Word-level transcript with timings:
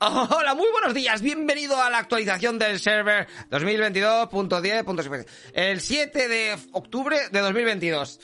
Hola, 0.00 0.54
muy 0.54 0.70
buenos 0.70 0.94
días, 0.94 1.20
bienvenido 1.22 1.82
a 1.82 1.90
la 1.90 1.98
actualización 1.98 2.56
del 2.56 2.78
server 2.78 3.26
2022.10. 3.50 5.26
El 5.52 5.80
7 5.80 6.28
de 6.28 6.56
octubre 6.70 7.18
de 7.32 7.40
2022. 7.40 8.20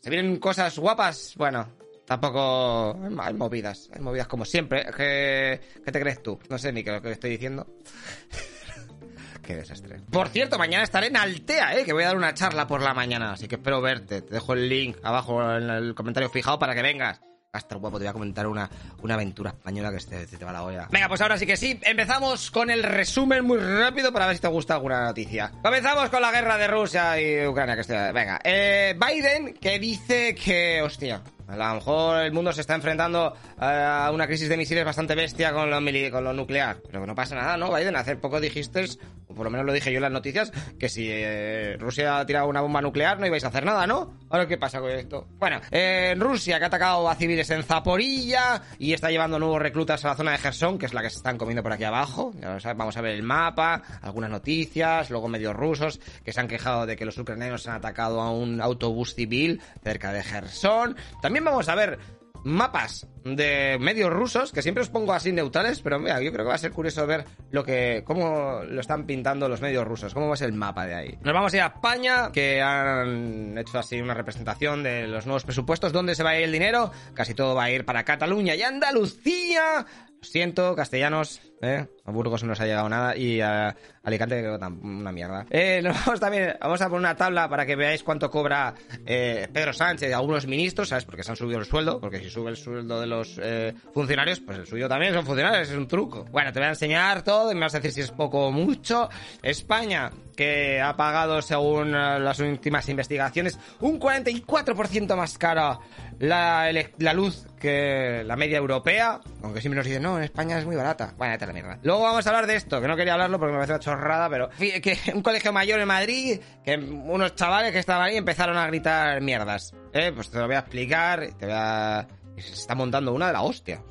Se 0.00 0.08
vienen 0.08 0.38
cosas 0.38 0.78
guapas, 0.78 1.34
bueno, 1.36 1.68
tampoco 2.06 2.98
hay 3.20 3.34
movidas, 3.34 3.90
hay 3.92 4.00
movidas 4.00 4.26
como 4.26 4.46
siempre. 4.46 4.86
¿Qué, 4.96 5.60
qué 5.84 5.92
te 5.92 6.00
crees 6.00 6.22
tú? 6.22 6.40
No 6.48 6.56
sé 6.56 6.72
ni 6.72 6.82
qué 6.82 6.92
lo 6.92 7.02
que 7.02 7.10
estoy 7.10 7.32
diciendo. 7.32 7.66
Qué 9.42 9.56
desastre. 9.56 10.00
Por 10.10 10.28
cierto, 10.28 10.58
mañana 10.58 10.84
estaré 10.84 11.06
en 11.08 11.16
Altea, 11.16 11.78
¿eh? 11.78 11.84
que 11.84 11.94
voy 11.94 12.04
a 12.04 12.08
dar 12.08 12.16
una 12.16 12.34
charla 12.34 12.66
por 12.66 12.82
la 12.82 12.92
mañana, 12.92 13.32
así 13.32 13.48
que 13.48 13.54
espero 13.54 13.80
verte. 13.80 14.20
Te 14.20 14.34
dejo 14.34 14.52
el 14.52 14.68
link 14.68 14.98
abajo 15.02 15.42
en 15.56 15.70
el 15.70 15.94
comentario 15.94 16.28
fijado 16.28 16.58
para 16.58 16.74
que 16.74 16.82
vengas. 16.82 17.20
Va 17.48 17.60
a 17.60 17.60
estar 17.60 17.78
guapo, 17.78 17.96
te 17.96 18.04
voy 18.04 18.10
a 18.10 18.12
comentar 18.12 18.46
una, 18.46 18.68
una 19.00 19.14
aventura 19.14 19.48
española 19.48 19.90
que 19.90 20.00
se, 20.00 20.26
te 20.26 20.44
va 20.44 20.52
la 20.52 20.64
olla. 20.64 20.86
Venga, 20.90 21.08
pues 21.08 21.22
ahora 21.22 21.38
sí 21.38 21.46
que 21.46 21.56
sí, 21.56 21.80
empezamos 21.82 22.50
con 22.50 22.68
el 22.68 22.82
resumen 22.82 23.42
muy 23.42 23.56
rápido 23.56 24.12
para 24.12 24.26
ver 24.26 24.36
si 24.36 24.42
te 24.42 24.48
gusta 24.48 24.74
alguna 24.74 25.06
noticia. 25.06 25.50
Comenzamos 25.62 26.10
con 26.10 26.20
la 26.20 26.30
guerra 26.30 26.58
de 26.58 26.66
Rusia 26.66 27.18
y 27.18 27.46
Ucrania, 27.46 27.74
que 27.74 27.80
estoy... 27.80 27.96
Venga, 28.12 28.38
eh, 28.44 28.94
Biden 29.00 29.54
que 29.54 29.78
dice 29.78 30.34
que, 30.34 30.82
hostia, 30.82 31.22
a 31.48 31.56
lo 31.56 31.74
mejor 31.74 32.22
el 32.22 32.32
mundo 32.32 32.52
se 32.52 32.60
está 32.60 32.74
enfrentando 32.74 33.34
a 33.58 34.10
una 34.12 34.26
crisis 34.26 34.48
de 34.48 34.56
misiles 34.56 34.84
bastante 34.84 35.14
bestia 35.14 35.52
con 35.52 35.70
lo, 35.70 35.78
con 36.10 36.24
lo 36.24 36.32
nuclear. 36.32 36.78
Pero 36.86 37.00
que 37.00 37.06
no 37.06 37.14
pasa 37.14 37.34
nada, 37.34 37.56
¿no, 37.56 37.74
Biden? 37.74 37.96
Hace 37.96 38.16
poco 38.16 38.38
dijiste, 38.40 38.84
o 39.28 39.34
por 39.34 39.44
lo 39.44 39.50
menos 39.50 39.66
lo 39.66 39.72
dije 39.72 39.90
yo 39.90 39.96
en 39.96 40.02
las 40.02 40.12
noticias, 40.12 40.52
que 40.78 40.88
si 40.88 41.08
eh, 41.10 41.76
Rusia 41.78 42.18
ha 42.18 42.26
tirado 42.26 42.48
una 42.48 42.60
bomba 42.60 42.82
nuclear 42.82 43.18
no 43.18 43.26
ibais 43.26 43.44
a 43.44 43.48
hacer 43.48 43.64
nada, 43.64 43.86
¿no? 43.86 44.14
Ahora, 44.28 44.46
¿qué 44.46 44.58
pasa 44.58 44.80
con 44.80 44.90
esto? 44.90 45.26
Bueno, 45.38 45.60
eh, 45.70 46.14
Rusia 46.18 46.58
que 46.58 46.64
ha 46.64 46.68
atacado 46.68 47.08
a 47.08 47.14
civiles 47.14 47.48
en 47.50 47.62
Zaporilla 47.62 48.62
y 48.78 48.92
está 48.92 49.10
llevando 49.10 49.38
nuevos 49.38 49.60
reclutas 49.60 50.04
a 50.04 50.08
la 50.08 50.16
zona 50.16 50.32
de 50.32 50.38
Gerson, 50.38 50.78
que 50.78 50.86
es 50.86 50.92
la 50.92 51.02
que 51.02 51.08
se 51.10 51.16
están 51.16 51.38
comiendo 51.38 51.62
por 51.62 51.72
aquí 51.72 51.84
abajo. 51.84 52.32
Vamos 52.76 52.96
a 52.96 53.00
ver 53.00 53.14
el 53.14 53.22
mapa, 53.22 53.82
algunas 54.02 54.30
noticias, 54.30 55.10
luego 55.10 55.28
medios 55.28 55.56
rusos 55.56 55.98
que 56.24 56.32
se 56.32 56.40
han 56.40 56.48
quejado 56.48 56.84
de 56.84 56.96
que 56.96 57.06
los 57.06 57.16
ucranianos 57.16 57.66
han 57.66 57.76
atacado 57.76 58.20
a 58.20 58.30
un 58.30 58.60
autobús 58.60 59.14
civil 59.14 59.60
cerca 59.82 60.12
de 60.12 60.22
Gerson. 60.22 60.96
También 61.22 61.37
vamos 61.44 61.68
a 61.68 61.74
ver 61.74 61.98
mapas 62.44 63.06
de 63.24 63.78
medios 63.80 64.10
rusos, 64.10 64.52
que 64.52 64.62
siempre 64.62 64.82
os 64.82 64.88
pongo 64.88 65.12
así 65.12 65.32
neutrales, 65.32 65.80
pero 65.80 65.98
mira, 65.98 66.20
yo 66.20 66.32
creo 66.32 66.44
que 66.44 66.48
va 66.48 66.54
a 66.54 66.58
ser 66.58 66.72
curioso 66.72 67.06
ver 67.06 67.24
lo 67.50 67.64
que, 67.64 68.02
cómo 68.06 68.60
lo 68.66 68.80
están 68.80 69.06
pintando 69.06 69.48
los 69.48 69.60
medios 69.60 69.86
rusos, 69.86 70.14
cómo 70.14 70.28
va 70.28 70.34
a 70.34 70.36
ser 70.36 70.48
el 70.48 70.54
mapa 70.54 70.86
de 70.86 70.94
ahí. 70.94 71.18
Nos 71.22 71.34
vamos 71.34 71.52
a 71.52 71.56
ir 71.56 71.62
a 71.62 71.66
España, 71.66 72.30
que 72.32 72.62
han 72.62 73.56
hecho 73.58 73.78
así 73.78 74.00
una 74.00 74.14
representación 74.14 74.82
de 74.82 75.06
los 75.06 75.26
nuevos 75.26 75.44
presupuestos, 75.44 75.92
dónde 75.92 76.14
se 76.14 76.22
va 76.22 76.30
a 76.30 76.38
ir 76.38 76.44
el 76.44 76.52
dinero, 76.52 76.90
casi 77.14 77.34
todo 77.34 77.54
va 77.54 77.64
a 77.64 77.70
ir 77.70 77.84
para 77.84 78.04
Cataluña 78.04 78.54
y 78.54 78.62
Andalucía. 78.62 79.84
Lo 80.20 80.24
siento, 80.24 80.74
castellanos, 80.74 81.40
¿eh? 81.62 81.86
A 82.04 82.10
Burgos 82.10 82.42
no 82.42 82.48
nos 82.50 82.60
ha 82.60 82.66
llegado 82.66 82.88
nada 82.88 83.16
y 83.16 83.40
a 83.40 83.74
Alicante 84.08 84.40
que 84.40 84.48
una 84.48 85.12
mierda. 85.12 85.46
Eh, 85.50 85.80
nos 85.82 85.94
vamos 86.04 86.20
también, 86.20 86.56
vamos 86.60 86.80
a 86.80 86.88
poner 86.88 87.00
una 87.00 87.14
tabla 87.14 87.48
para 87.48 87.66
que 87.66 87.76
veáis 87.76 88.02
cuánto 88.02 88.30
cobra 88.30 88.74
eh, 89.04 89.46
Pedro 89.52 89.72
Sánchez 89.72 90.08
y 90.08 90.12
algunos 90.12 90.46
ministros, 90.46 90.88
¿sabes? 90.88 91.04
Porque 91.04 91.22
se 91.22 91.30
han 91.30 91.36
subido 91.36 91.58
el 91.58 91.66
sueldo, 91.66 92.00
porque 92.00 92.18
si 92.18 92.30
sube 92.30 92.50
el 92.50 92.56
sueldo 92.56 93.00
de 93.00 93.06
los 93.06 93.38
eh, 93.42 93.74
funcionarios, 93.92 94.40
pues 94.40 94.58
el 94.58 94.66
suyo 94.66 94.88
también 94.88 95.12
son 95.12 95.26
funcionarios, 95.26 95.68
es 95.68 95.76
un 95.76 95.86
truco. 95.86 96.24
Bueno, 96.30 96.52
te 96.52 96.58
voy 96.58 96.66
a 96.66 96.70
enseñar 96.70 97.22
todo 97.22 97.52
y 97.52 97.54
me 97.54 97.62
vas 97.62 97.74
a 97.74 97.80
decir 97.80 97.92
si 97.92 98.00
es 98.00 98.10
poco 98.10 98.46
o 98.46 98.50
mucho. 98.50 99.10
España, 99.42 100.10
que 100.34 100.80
ha 100.80 100.96
pagado, 100.96 101.42
según 101.42 101.94
eh, 101.94 102.18
las 102.18 102.38
últimas 102.38 102.88
investigaciones, 102.88 103.58
un 103.80 104.00
44% 104.00 105.16
más 105.16 105.36
cara 105.36 105.78
la, 106.18 106.70
la, 106.98 107.12
luz 107.12 107.46
que 107.60 108.22
la 108.24 108.36
media 108.36 108.58
europea, 108.58 109.20
aunque 109.42 109.60
siempre 109.60 109.76
nos 109.76 109.86
dicen, 109.86 110.02
no, 110.02 110.16
en 110.16 110.24
España 110.24 110.58
es 110.58 110.64
muy 110.64 110.76
barata. 110.76 111.14
Bueno, 111.16 111.36
te 111.38 111.46
mierda. 111.52 111.78
Luego 111.82 112.02
vamos 112.02 112.26
a 112.26 112.30
hablar 112.30 112.46
de 112.46 112.56
esto, 112.56 112.80
que 112.80 112.88
no 112.88 112.96
quería 112.96 113.14
hablarlo 113.14 113.38
porque 113.38 113.52
me 113.52 113.58
parece 113.58 113.72
una 113.74 113.80
chorrada, 113.80 114.28
pero 114.28 114.50
que 114.58 114.98
un 115.14 115.22
colegio 115.22 115.52
mayor 115.52 115.80
en 115.80 115.88
Madrid, 115.88 116.40
que 116.64 116.76
unos 116.76 117.34
chavales 117.34 117.72
que 117.72 117.78
estaban 117.78 118.08
ahí 118.08 118.16
empezaron 118.16 118.56
a 118.56 118.66
gritar 118.66 119.20
mierdas. 119.20 119.74
¿Eh? 119.92 120.12
Pues 120.14 120.30
te 120.30 120.38
lo 120.38 120.46
voy 120.46 120.56
a 120.56 120.60
explicar, 120.60 121.28
te 121.38 121.46
voy 121.46 121.54
a... 121.56 122.06
Se 122.36 122.52
está 122.52 122.76
montando 122.76 123.12
una 123.12 123.26
de 123.26 123.32
la 123.32 123.42
hostia. 123.42 123.82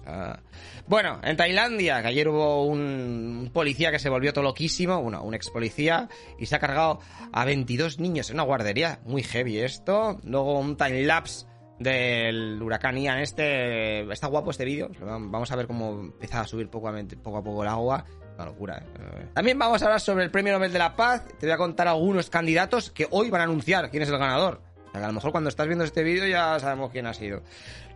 Bueno, 0.87 1.19
en 1.21 1.35
Tailandia, 1.35 2.01
que 2.01 2.07
ayer 2.07 2.29
hubo 2.29 2.63
un 2.63 3.49
policía 3.53 3.91
que 3.91 3.99
se 3.99 4.07
volvió 4.07 4.31
todo 4.31 4.45
loquísimo, 4.45 5.01
bueno, 5.01 5.21
un 5.21 5.33
ex 5.33 5.49
policía, 5.49 6.07
y 6.39 6.45
se 6.45 6.55
ha 6.55 6.59
cargado 6.59 7.01
a 7.33 7.43
22 7.43 7.99
niños 7.99 8.29
en 8.29 8.37
una 8.37 8.43
guardería. 8.43 9.01
Muy 9.03 9.21
heavy 9.21 9.59
esto. 9.59 10.17
Luego 10.23 10.59
un 10.59 10.77
time 10.77 11.03
lapse 11.03 11.45
del 11.79 12.61
huracán 12.61 12.97
Ian 12.97 13.19
este. 13.19 14.01
Está 14.11 14.27
guapo 14.27 14.51
este 14.51 14.65
vídeo. 14.65 14.89
Vamos 14.99 15.51
a 15.51 15.55
ver 15.55 15.67
cómo 15.67 15.99
empieza 16.01 16.41
a 16.41 16.47
subir 16.47 16.69
poco 16.69 16.87
a 16.87 17.43
poco, 17.43 17.61
a 17.61 17.65
el 17.65 17.71
agua. 17.71 18.05
Una 18.35 18.45
locura, 18.45 18.77
¿eh? 18.77 19.27
También 19.33 19.57
vamos 19.57 19.81
a 19.81 19.85
hablar 19.85 19.99
sobre 19.99 20.23
el 20.23 20.31
Premio 20.31 20.53
Nobel 20.53 20.71
de 20.71 20.79
la 20.79 20.95
Paz. 20.95 21.25
Te 21.39 21.47
voy 21.47 21.53
a 21.53 21.57
contar 21.57 21.87
algunos 21.87 22.29
candidatos 22.29 22.91
que 22.91 23.07
hoy 23.09 23.29
van 23.29 23.41
a 23.41 23.43
anunciar 23.45 23.89
quién 23.89 24.03
es 24.03 24.09
el 24.09 24.17
ganador. 24.17 24.61
a 24.93 24.99
lo 24.99 25.13
mejor 25.13 25.31
cuando 25.31 25.49
estás 25.49 25.65
viendo 25.67 25.83
este 25.83 26.03
vídeo 26.03 26.27
ya 26.27 26.59
sabemos 26.59 26.91
quién 26.91 27.07
ha 27.07 27.13
sido. 27.13 27.41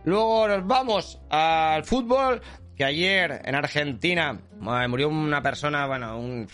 Luego 0.04 0.48
nos 0.48 0.66
vamos 0.66 1.20
al 1.30 1.84
fútbol. 1.84 2.40
Que 2.74 2.84
ayer 2.84 3.42
en 3.44 3.54
Argentina 3.54 4.40
murió 4.88 5.10
una 5.10 5.42
persona, 5.42 5.86
bueno, 5.86 6.18
un 6.18 6.48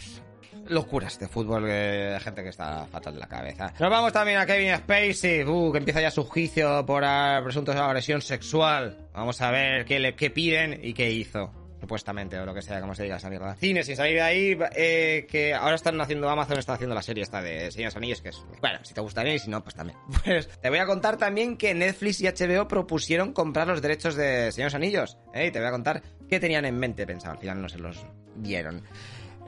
locuras 0.68 1.18
de 1.18 1.28
fútbol 1.28 1.64
de 1.66 2.18
gente 2.20 2.42
que 2.42 2.50
está 2.50 2.86
fatal 2.86 3.14
de 3.14 3.20
la 3.20 3.28
cabeza. 3.28 3.72
Nos 3.78 3.90
vamos 3.90 4.12
también 4.12 4.38
a 4.38 4.46
Kevin 4.46 4.76
Spacey, 4.76 5.44
uh, 5.44 5.72
que 5.72 5.78
empieza 5.78 6.00
ya 6.00 6.10
su 6.10 6.24
juicio 6.24 6.84
por 6.86 7.04
presuntos 7.42 7.76
agresión 7.76 8.20
sexual. 8.20 9.08
Vamos 9.12 9.40
a 9.40 9.50
ver 9.50 9.84
qué 9.84 9.98
le 9.98 10.14
qué 10.14 10.30
piden 10.30 10.78
y 10.82 10.94
qué 10.94 11.10
hizo. 11.10 11.52
Supuestamente, 11.80 12.36
o 12.38 12.44
lo 12.44 12.54
que 12.54 12.60
sea, 12.60 12.80
como 12.80 12.94
se 12.94 13.04
diga 13.04 13.16
esa 13.16 13.30
mierda. 13.30 13.54
Cine, 13.54 13.84
sin 13.84 13.94
salir 13.94 14.14
de 14.14 14.22
ahí, 14.22 14.58
eh, 14.74 15.26
que 15.30 15.54
ahora 15.54 15.76
están 15.76 16.00
haciendo, 16.00 16.28
Amazon 16.28 16.58
está 16.58 16.72
haciendo 16.72 16.94
la 16.94 17.02
serie 17.02 17.22
esta 17.22 17.40
de 17.40 17.70
Señores 17.70 17.94
Anillos, 17.94 18.20
que 18.20 18.30
es, 18.30 18.44
bueno, 18.60 18.80
si 18.82 18.94
te 18.94 19.00
gustaría 19.00 19.34
y 19.34 19.38
si 19.38 19.48
no, 19.48 19.62
pues 19.62 19.76
también. 19.76 19.96
Pues 20.24 20.48
te 20.48 20.68
voy 20.70 20.78
a 20.80 20.86
contar 20.86 21.16
también 21.16 21.56
que 21.56 21.74
Netflix 21.74 22.20
y 22.20 22.26
HBO 22.26 22.66
propusieron 22.66 23.32
comprar 23.32 23.68
los 23.68 23.80
derechos 23.80 24.16
de 24.16 24.50
Señores 24.50 24.74
Anillos, 24.74 25.18
¿eh? 25.32 25.46
Y 25.46 25.50
te 25.52 25.60
voy 25.60 25.68
a 25.68 25.70
contar 25.70 26.02
qué 26.28 26.40
tenían 26.40 26.64
en 26.64 26.76
mente, 26.78 27.06
pensaba, 27.06 27.34
al 27.34 27.40
final 27.40 27.62
no 27.62 27.68
se 27.68 27.78
los 27.78 28.04
dieron. 28.34 28.82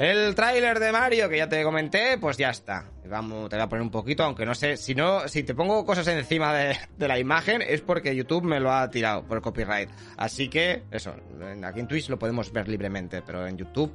El 0.00 0.34
tráiler 0.34 0.80
de 0.80 0.92
Mario, 0.92 1.28
que 1.28 1.36
ya 1.36 1.46
te 1.46 1.62
comenté, 1.62 2.16
pues 2.16 2.38
ya 2.38 2.48
está. 2.48 2.86
Vamos, 3.04 3.50
te 3.50 3.56
voy 3.56 3.62
a 3.62 3.68
poner 3.68 3.82
un 3.82 3.90
poquito, 3.90 4.24
aunque 4.24 4.46
no 4.46 4.54
sé, 4.54 4.78
si 4.78 4.94
no, 4.94 5.28
si 5.28 5.42
te 5.42 5.54
pongo 5.54 5.84
cosas 5.84 6.08
encima 6.08 6.54
de, 6.54 6.74
de 6.96 7.06
la 7.06 7.18
imagen 7.18 7.60
es 7.60 7.82
porque 7.82 8.16
YouTube 8.16 8.44
me 8.44 8.60
lo 8.60 8.72
ha 8.72 8.88
tirado 8.88 9.22
por 9.24 9.42
copyright. 9.42 9.90
Así 10.16 10.48
que, 10.48 10.84
eso, 10.90 11.14
aquí 11.62 11.80
en 11.80 11.86
Twitch 11.86 12.08
lo 12.08 12.18
podemos 12.18 12.50
ver 12.50 12.66
libremente, 12.66 13.20
pero 13.20 13.46
en 13.46 13.58
YouTube 13.58 13.92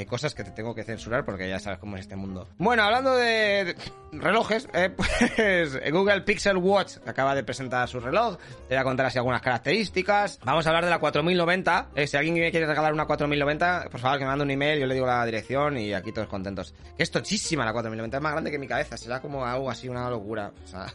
hay 0.00 0.06
cosas 0.06 0.34
que 0.34 0.44
te 0.44 0.50
tengo 0.50 0.74
que 0.74 0.82
censurar 0.82 1.24
porque 1.24 1.48
ya 1.48 1.58
sabes 1.58 1.78
cómo 1.78 1.96
es 1.96 2.02
este 2.02 2.16
mundo. 2.16 2.48
Bueno, 2.58 2.82
hablando 2.82 3.14
de, 3.16 3.76
relojes, 4.12 4.68
eh, 4.72 4.90
pues 4.96 5.78
Google 5.92 6.22
Pixel 6.22 6.56
Watch 6.56 6.96
acaba 7.06 7.34
de 7.34 7.44
presentar 7.44 7.88
su 7.88 8.00
reloj. 8.00 8.38
Te 8.68 8.74
voy 8.74 8.76
a 8.76 8.84
contar 8.84 9.06
así 9.06 9.18
algunas 9.18 9.42
características. 9.42 10.40
Vamos 10.44 10.66
a 10.66 10.70
hablar 10.70 10.84
de 10.84 10.90
la 10.90 10.98
4090. 10.98 11.90
Eh, 11.94 12.06
si 12.06 12.16
alguien 12.16 12.34
me 12.34 12.50
quiere 12.50 12.66
regalar 12.66 12.92
una 12.92 13.06
4090, 13.06 13.88
por 13.90 14.00
favor 14.00 14.18
que 14.18 14.24
me 14.24 14.30
mande 14.30 14.44
un 14.44 14.50
email, 14.50 14.80
yo 14.80 14.86
le 14.86 14.94
digo 14.94 15.06
la 15.06 15.24
dirección 15.24 15.76
y 15.76 15.92
aquí 15.92 16.12
todos 16.12 16.28
contentos. 16.28 16.74
Que 16.96 17.02
es 17.02 17.10
tochísima 17.10 17.64
la 17.64 17.72
4090, 17.72 18.16
es 18.16 18.22
más 18.22 18.32
grande 18.32 18.50
que 18.50 18.58
mi 18.58 18.66
cabeza, 18.66 18.96
será 18.96 19.20
como 19.20 19.44
algo 19.44 19.70
así, 19.70 19.88
una 19.88 20.08
locura. 20.08 20.52
O 20.64 20.66
sea, 20.66 20.86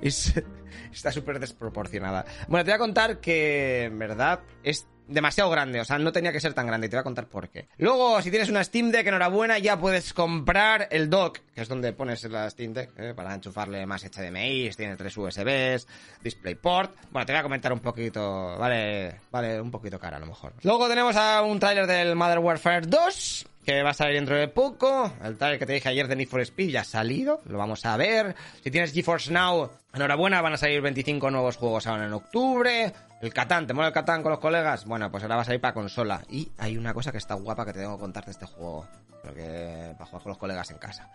está 0.00 1.12
súper 1.12 1.38
desproporcionada. 1.38 2.24
Bueno, 2.48 2.64
te 2.64 2.70
voy 2.70 2.76
a 2.76 2.78
contar 2.78 3.20
que 3.20 3.84
en 3.84 3.98
verdad 3.98 4.40
es 4.62 4.88
demasiado 5.08 5.50
grande, 5.50 5.80
o 5.80 5.84
sea, 5.84 5.98
no 5.98 6.12
tenía 6.12 6.32
que 6.32 6.40
ser 6.40 6.54
tan 6.54 6.66
grande 6.66 6.86
y 6.86 6.90
te 6.90 6.96
voy 6.96 7.00
a 7.00 7.04
contar 7.04 7.26
por 7.26 7.48
qué. 7.48 7.68
Luego, 7.78 8.20
si 8.22 8.30
tienes 8.30 8.48
una 8.48 8.64
Steam 8.64 8.90
Deck, 8.90 9.06
enhorabuena, 9.06 9.58
ya 9.58 9.78
puedes 9.78 10.12
comprar 10.12 10.88
el 10.90 11.10
dock, 11.10 11.40
que 11.54 11.62
es 11.62 11.68
donde 11.68 11.92
pones 11.92 12.24
la 12.24 12.48
Steam 12.50 12.72
Deck, 12.72 12.90
eh, 12.98 13.14
para 13.14 13.34
enchufarle 13.34 13.86
más 13.86 14.04
HDMI, 14.04 14.70
tiene 14.76 14.96
tres 14.96 15.16
USBs, 15.16 15.86
DisplayPort. 16.22 16.94
Bueno, 17.10 17.26
te 17.26 17.32
voy 17.32 17.40
a 17.40 17.42
comentar 17.42 17.72
un 17.72 17.80
poquito, 17.80 18.56
vale, 18.58 19.20
vale, 19.30 19.60
un 19.60 19.70
poquito 19.70 19.98
cara 19.98 20.16
a 20.16 20.20
lo 20.20 20.26
mejor. 20.26 20.52
Luego 20.62 20.88
tenemos 20.88 21.16
a 21.16 21.42
un 21.42 21.58
tráiler 21.58 21.86
del 21.86 22.16
Modern 22.16 22.42
Warfare 22.42 22.86
2 22.86 23.46
que 23.66 23.82
va 23.82 23.90
a 23.90 23.94
salir 23.94 24.14
dentro 24.14 24.36
de 24.36 24.46
poco. 24.46 25.12
El 25.22 25.36
trailer 25.36 25.58
que 25.58 25.66
te 25.66 25.72
dije 25.72 25.88
ayer 25.88 26.06
de 26.06 26.14
Need 26.14 26.28
for 26.28 26.40
Speed 26.40 26.70
ya 26.70 26.82
ha 26.82 26.84
salido, 26.84 27.42
lo 27.46 27.58
vamos 27.58 27.84
a 27.84 27.96
ver. 27.96 28.36
Si 28.62 28.70
tienes 28.70 28.92
GeForce 28.92 29.32
Now, 29.32 29.68
enhorabuena, 29.96 30.40
van 30.40 30.54
a 30.54 30.56
salir 30.56 30.80
25 30.80 31.30
nuevos 31.30 31.56
juegos 31.56 31.86
ahora 31.86 32.06
en 32.06 32.12
octubre. 32.12 32.92
El 33.20 33.32
Catán, 33.32 33.66
¿te 33.66 33.72
mola 33.72 33.88
el 33.88 33.94
Catán 33.94 34.22
con 34.22 34.30
los 34.30 34.40
colegas? 34.40 34.84
Bueno, 34.84 35.10
pues 35.10 35.22
ahora 35.22 35.36
vas 35.36 35.48
a 35.48 35.54
ir 35.54 35.60
para 35.60 35.72
consola. 35.72 36.22
Y 36.28 36.50
hay 36.58 36.76
una 36.76 36.92
cosa 36.92 37.12
que 37.12 37.18
está 37.18 37.34
guapa 37.34 37.64
que 37.64 37.72
te 37.72 37.80
tengo 37.80 37.96
que 37.96 38.02
contarte 38.02 38.26
de 38.26 38.32
este 38.32 38.46
juego. 38.46 38.86
Creo 39.22 39.34
que 39.34 39.94
para 39.94 40.06
jugar 40.06 40.22
con 40.22 40.30
los 40.30 40.38
colegas 40.38 40.70
en 40.70 40.78
casa. 40.78 41.10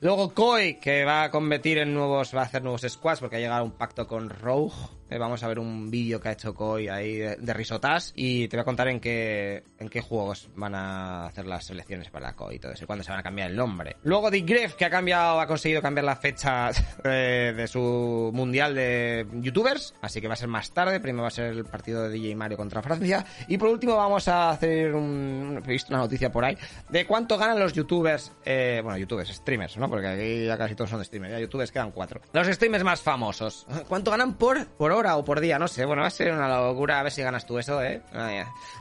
Luego 0.00 0.34
Koi, 0.34 0.78
que 0.78 1.04
va 1.04 1.24
a 1.24 1.30
competir 1.30 1.78
en 1.78 1.94
nuevos, 1.94 2.34
va 2.36 2.42
a 2.42 2.44
hacer 2.44 2.62
nuevos 2.62 2.82
squads 2.82 3.20
porque 3.20 3.36
ha 3.36 3.40
llegado 3.40 3.64
un 3.64 3.72
pacto 3.72 4.06
con 4.06 4.28
Rogue. 4.28 4.74
Eh, 5.08 5.18
vamos 5.18 5.42
a 5.42 5.48
ver 5.48 5.58
un 5.58 5.90
vídeo 5.90 6.20
que 6.20 6.28
ha 6.28 6.32
hecho 6.32 6.54
Koi 6.54 6.88
ahí 6.88 7.16
de, 7.16 7.54
risotas 7.54 8.12
y 8.16 8.48
te 8.48 8.56
voy 8.56 8.62
a 8.62 8.64
contar 8.64 8.88
en 8.88 9.00
qué, 9.00 9.62
en 9.78 9.88
qué 9.88 10.00
juegos 10.00 10.48
van 10.56 10.74
a 10.74 11.26
hacer 11.26 11.46
las 11.46 11.64
selecciones 11.64 12.10
para 12.10 12.34
Koi 12.34 12.56
y 12.56 12.58
todo 12.58 12.72
eso, 12.72 12.84
y 12.84 12.86
cuándo 12.86 13.04
se 13.04 13.10
van 13.10 13.20
a 13.20 13.22
cambiar 13.22 13.50
el 13.50 13.56
nombre. 13.56 13.96
Luego 14.02 14.28
Greff, 14.30 14.74
que 14.74 14.84
ha 14.84 14.90
cambiado, 14.90 15.40
ha 15.40 15.46
conseguido 15.46 15.80
cambiar 15.80 16.04
la 16.04 16.16
fecha 16.16 16.70
de, 17.02 17.52
de 17.56 17.68
su 17.68 18.25
mundial 18.32 18.74
de 18.74 19.26
youtubers, 19.34 19.94
así 20.00 20.20
que 20.20 20.28
va 20.28 20.34
a 20.34 20.36
ser 20.36 20.48
más 20.48 20.70
tarde. 20.70 21.00
Primero 21.00 21.22
va 21.22 21.28
a 21.28 21.32
ser 21.32 21.52
el 21.52 21.64
partido 21.64 22.02
de 22.02 22.10
DJ 22.10 22.34
Mario 22.36 22.56
contra 22.56 22.82
Francia. 22.82 23.24
Y 23.48 23.58
por 23.58 23.68
último 23.68 23.96
vamos 23.96 24.28
a 24.28 24.50
hacer 24.50 24.94
un... 24.94 25.62
Visto 25.66 25.92
una 25.92 26.02
noticia 26.02 26.30
por 26.30 26.44
ahí 26.44 26.56
de 26.88 27.06
cuánto 27.06 27.36
ganan 27.38 27.58
los 27.58 27.72
youtubers, 27.72 28.32
eh, 28.44 28.80
bueno, 28.82 28.98
youtubers, 28.98 29.30
streamers, 29.30 29.76
¿no? 29.76 29.88
Porque 29.88 30.06
aquí 30.06 30.46
ya 30.46 30.56
casi 30.56 30.74
todos 30.74 30.90
son 30.90 31.04
streamers, 31.04 31.32
ya 31.32 31.40
youtubers 31.40 31.72
quedan 31.72 31.90
cuatro. 31.90 32.20
Los 32.32 32.46
streamers 32.46 32.84
más 32.84 33.00
famosos. 33.00 33.66
¿Cuánto 33.88 34.10
ganan 34.10 34.34
por, 34.34 34.66
por 34.66 34.92
hora 34.92 35.16
o 35.16 35.24
por 35.24 35.40
día? 35.40 35.58
No 35.58 35.68
sé, 35.68 35.84
bueno, 35.84 36.02
va 36.02 36.08
a 36.08 36.10
ser 36.10 36.32
una 36.32 36.48
locura, 36.48 37.00
a 37.00 37.02
ver 37.02 37.12
si 37.12 37.22
ganas 37.22 37.46
tú 37.46 37.58
eso, 37.58 37.82
¿eh? 37.82 38.02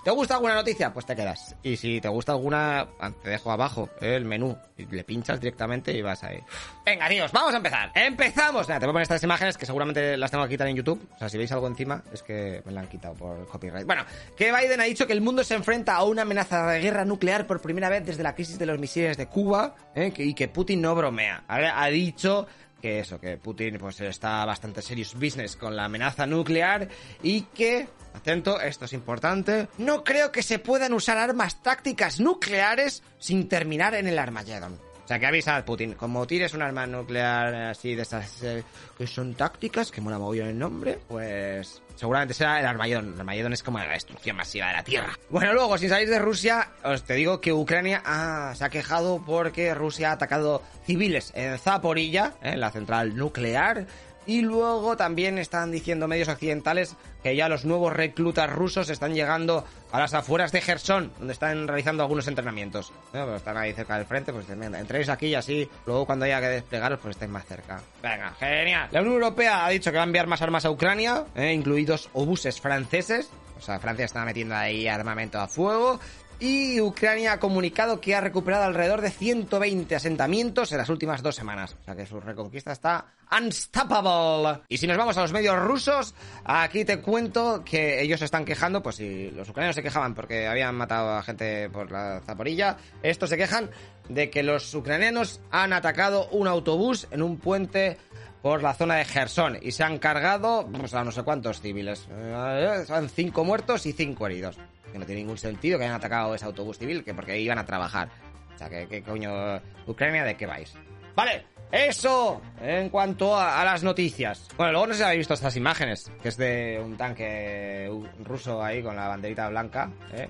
¿Te 0.04 0.12
gusta 0.12 0.36
alguna 0.36 0.56
noticia? 0.56 0.94
Pues 0.94 1.06
te 1.06 1.16
quedas. 1.16 1.56
Y 1.64 1.78
si 1.78 2.02
te 2.02 2.08
gusta 2.08 2.32
alguna, 2.32 2.88
te 3.24 3.30
dejo 3.30 3.52
abajo 3.52 3.90
el 4.02 4.26
menú 4.26 4.58
le 4.78 5.04
pinchas 5.04 5.40
directamente 5.40 5.94
y 5.94 6.02
vas 6.02 6.24
ahí. 6.24 6.40
Venga, 6.86 7.08
tíos, 7.08 7.32
vamos 7.32 7.54
a 7.54 7.58
empezar. 7.58 7.92
¡Empezamos! 7.96 8.68
Nada, 8.68 8.80
te 8.80 8.86
voy 8.86 8.92
a 8.92 8.94
poner 8.94 9.04
estas 9.04 9.22
imágenes 9.36 9.58
que 9.58 9.66
seguramente 9.66 10.16
las 10.16 10.32
tengo 10.32 10.46
que 10.46 10.52
quitar 10.52 10.68
en 10.68 10.78
YouTube. 10.78 11.10
O 11.14 11.20
sea, 11.20 11.28
si 11.28 11.38
veis 11.38 11.52
algo 11.52 11.68
encima 11.68 12.02
es 12.14 12.24
que 12.24 12.62
me 12.66 12.72
la 12.72 12.80
han 12.82 12.88
quitado 12.88 13.16
por 13.16 13.46
copyright. 13.48 13.86
Bueno, 13.86 14.06
que 14.38 14.54
Biden 14.54 14.80
ha 14.80 14.86
dicho 14.86 15.06
que 15.06 15.14
el 15.14 15.20
mundo 15.20 15.44
se 15.44 15.56
enfrenta 15.56 15.96
a 15.96 16.04
una 16.04 16.22
amenaza 16.22 16.66
de 16.68 16.80
guerra 16.80 17.04
nuclear 17.04 17.46
por 17.46 17.60
primera 17.60 17.90
vez 17.90 18.06
desde 18.06 18.24
la 18.24 18.34
crisis 18.34 18.58
de 18.58 18.66
los 18.66 18.80
misiles 18.80 19.18
de 19.18 19.28
Cuba 19.28 19.76
¿eh? 19.94 20.14
y 20.16 20.34
que 20.34 20.48
Putin 20.48 20.82
no 20.82 20.96
bromea. 20.96 21.44
Ha 21.48 21.88
dicho 21.90 22.48
que 22.82 23.00
eso, 23.00 23.20
que 23.20 23.38
Putin 23.38 23.78
pues 23.78 24.00
está 24.00 24.46
bastante 24.46 24.82
serious 24.82 25.16
business 25.16 25.58
con 25.58 25.76
la 25.76 25.86
amenaza 25.86 26.26
nuclear 26.26 26.88
y 27.22 27.42
que, 27.42 27.90
atento, 28.14 28.62
esto 28.62 28.86
es 28.86 28.94
importante, 28.94 29.68
no 29.80 30.04
creo 30.04 30.32
que 30.32 30.44
se 30.44 30.60
puedan 30.60 30.94
usar 30.94 31.18
armas 31.18 31.62
tácticas 31.62 32.22
nucleares 32.22 33.04
sin 33.18 33.50
terminar 33.50 33.96
en 33.96 34.08
el 34.08 34.18
Armageddon. 34.18 34.80
O 35.06 35.08
sea, 35.08 35.20
que 35.20 35.28
avisa 35.28 35.56
a 35.56 35.64
Putin, 35.64 35.94
como 35.94 36.26
tires 36.26 36.56
un 36.56 36.64
arma 36.64 36.88
nuclear 36.88 37.54
así 37.54 37.94
de 37.94 38.02
esas 38.02 38.42
eh, 38.42 38.64
que 38.98 39.06
son 39.06 39.36
tácticas, 39.36 39.92
que 39.92 40.02
mola 40.02 40.18
mogollón 40.18 40.48
el 40.48 40.58
nombre, 40.58 40.98
pues 41.08 41.80
seguramente 41.96 42.34
será 42.34 42.60
el 42.60 42.66
Armagedón. 42.66 43.14
El 43.14 43.20
Armagedón 43.20 43.54
es 43.54 43.62
como 43.62 43.78
la 43.78 43.88
destrucción 43.88 44.36
masiva 44.36 44.68
de 44.70 44.74
la 44.74 44.84
Tierra. 44.84 45.20
Bueno, 45.30 45.54
luego, 45.54 45.78
sin 45.78 45.90
salir 45.90 46.10
de 46.10 46.18
Rusia, 46.18 46.72
os 46.84 47.04
te 47.04 47.14
digo 47.14 47.40
que 47.40 47.54
Ucrania 47.54 48.02
ah, 48.04 48.54
se 48.56 48.66
ha 48.66 48.70
quejado 48.70 49.22
porque 49.24 49.76
Rusia 49.76 50.10
ha 50.10 50.14
atacado 50.14 50.64
civiles 50.88 51.32
en 51.36 51.60
Zaporilla, 51.60 52.34
en 52.42 52.56
eh, 52.56 52.58
la 52.58 52.72
central 52.72 53.16
nuclear, 53.16 53.86
y 54.26 54.42
luego 54.42 54.98
también 54.98 55.38
están 55.38 55.72
diciendo 55.72 56.08
medios 56.08 56.28
occidentales 56.28 56.96
que 57.24 57.36
ya 57.36 57.50
los 57.50 57.66
nuevos 57.66 57.94
reclutas 57.94 58.52
rusos 58.52 58.90
están 58.90 59.14
llegando 59.14 59.66
a 59.92 60.00
las 60.00 60.14
afueras 60.14 60.52
de 60.52 60.62
Gerson, 60.62 61.12
donde 61.18 61.34
están 61.34 61.68
realizando 61.68 62.04
algunos 62.04 62.28
entrenamientos. 62.28 62.92
Pues 63.12 63.28
están 63.36 63.58
ahí 63.58 63.74
cerca 63.74 63.98
del 63.98 64.06
frente, 64.06 64.34
pues 64.34 64.50
entréis 64.50 65.10
aquí 65.10 65.28
y 65.28 65.36
así, 65.36 65.70
luego 65.86 66.06
cuando 66.06 66.26
haya 66.26 66.42
que 66.42 66.48
desplegaros, 66.48 67.00
pues 67.00 67.16
estáis 67.16 67.32
más 67.32 67.46
cerca. 67.46 67.82
Venga, 68.02 68.32
genial. 68.40 68.90
La 68.92 69.02
Unión 69.02 69.16
Europea 69.16 69.66
ha 69.66 69.70
dicho 69.70 69.92
que 69.92 69.98
va 69.98 70.04
a 70.04 70.08
enviar 70.08 70.28
más 70.28 70.42
armas 70.42 70.66
a 70.66 70.72
Ucrania, 70.72 71.26
eh, 71.36 71.54
incluidos 71.54 72.10
obuses 72.14 72.60
franceses. 72.60 73.30
O 73.58 73.62
sea, 73.62 73.80
Francia 73.80 74.06
está 74.06 74.26
metiendo 74.26 74.56
ahí 74.56 74.88
armamento 74.88 75.40
a 75.40 75.48
fuego. 75.48 76.00
Y 76.40 76.82
Ucrania 76.82 77.34
ha 77.34 77.40
comunicado 77.40 78.02
que 78.02 78.14
ha 78.14 78.20
recuperado 78.20 78.66
alrededor 78.66 79.00
de 79.00 79.10
120 79.10 79.96
asentamientos 79.96 80.72
en 80.72 80.80
las 80.80 80.90
últimas 80.90 81.24
dos 81.24 81.36
semanas. 81.36 81.78
O 81.82 81.84
sea 81.86 81.96
que 81.96 82.06
su 82.06 82.20
reconquista 82.20 82.74
está 82.74 83.06
unstoppable. 83.32 84.64
Y 84.68 84.78
si 84.78 84.86
nos 84.86 84.98
vamos 84.98 85.18
a 85.18 85.22
los 85.22 85.32
medios 85.32 85.58
rusos, 85.60 86.14
aquí 86.44 86.84
te 86.84 87.00
cuento 87.00 87.64
que 87.64 88.02
ellos 88.02 88.20
se 88.20 88.26
están 88.26 88.44
quejando, 88.44 88.84
pues 88.84 88.98
si 88.98 89.32
los 89.32 89.48
ucranianos 89.48 89.76
se 89.76 89.84
quejaban 89.84 90.14
porque 90.14 90.46
habían 90.46 90.76
matado 90.76 91.12
a 91.12 91.24
gente 91.24 91.70
por 91.70 91.90
la 91.90 92.22
zaporilla, 92.26 92.78
estos 93.02 93.30
se 93.30 93.38
quejan 93.38 93.70
de 94.10 94.30
que 94.30 94.44
los 94.44 94.74
ucranianos 94.76 95.40
han 95.52 95.72
atacado 95.72 96.28
un 96.30 96.48
autobús 96.48 97.08
en 97.12 97.22
un 97.22 97.38
puente 97.38 97.98
por 98.42 98.62
la 98.62 98.74
zona 98.74 98.96
de 98.96 99.06
Gerson 99.06 99.58
y 99.62 99.72
se 99.72 99.84
han 99.84 100.00
cargado 100.00 100.68
pues, 100.68 100.94
a 100.94 101.04
no 101.06 101.14
sé 101.14 101.24
cuántos 101.24 101.62
civiles. 101.62 102.08
Eh, 102.12 102.84
son 102.86 103.10
cinco 103.10 103.46
muertos 103.46 103.86
y 103.86 103.94
cinco 103.94 104.28
heridos 104.28 104.60
que 104.96 105.00
no 105.00 105.06
tiene 105.06 105.22
ningún 105.22 105.38
sentido 105.38 105.78
que 105.78 105.84
hayan 105.84 105.98
atacado 105.98 106.34
ese 106.34 106.46
autobús 106.46 106.78
civil, 106.78 107.04
que 107.04 107.14
porque 107.14 107.38
iban 107.38 107.58
a 107.58 107.66
trabajar. 107.66 108.08
O 108.54 108.58
sea, 108.58 108.70
que, 108.70 109.04
coño, 109.04 109.62
Ucrania, 109.86 110.24
¿de 110.24 110.38
qué 110.38 110.46
vais? 110.46 110.74
Vale, 111.14 111.46
eso 111.70 112.42
en 112.62 112.90
cuanto 112.90 113.38
a, 113.38 113.66
las 113.66 113.84
noticias. 113.84 114.48
Bueno, 114.56 114.72
luego 114.72 114.88
no 114.88 114.94
sé 114.94 115.00
si 115.00 115.04
habéis 115.04 115.20
visto 115.20 115.34
estas 115.34 115.58
imágenes, 115.58 116.10
que 116.22 116.30
es 116.30 116.38
de 116.38 116.82
un 116.82 116.96
tanque 116.96 117.92
ruso 118.24 118.64
ahí 118.64 118.82
con 118.82 118.96
la 118.96 119.10
banderita 119.10 119.50
blanca, 119.50 119.92
¿eh? 120.14 120.30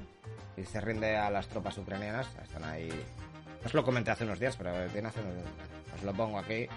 Y 0.57 0.63
se 0.63 0.81
rinde 0.81 1.15
a 1.15 1.29
las 1.29 1.47
tropas 1.47 1.77
ucranianas. 1.77 2.27
Están 2.41 2.63
ahí. 2.63 2.89
Os 3.63 3.73
lo 3.75 3.83
comenté 3.83 4.09
hace 4.09 4.23
unos 4.23 4.39
días, 4.39 4.55
pero 4.57 4.73
tiene 4.87 5.09
hace 5.09 5.19
os 5.95 6.01
lo 6.01 6.11
pongo 6.13 6.39
aquí. 6.39 6.67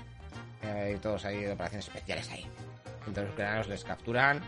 Hay 0.63 0.97
todos 0.97 1.25
ahí 1.25 1.39
de 1.39 1.53
operaciones 1.53 1.87
especiales 1.87 2.29
ahí. 2.31 2.47
Entonces 3.07 3.25
los 3.25 3.33
ucranianos 3.33 3.69
les 3.69 3.83
capturan 3.83 4.43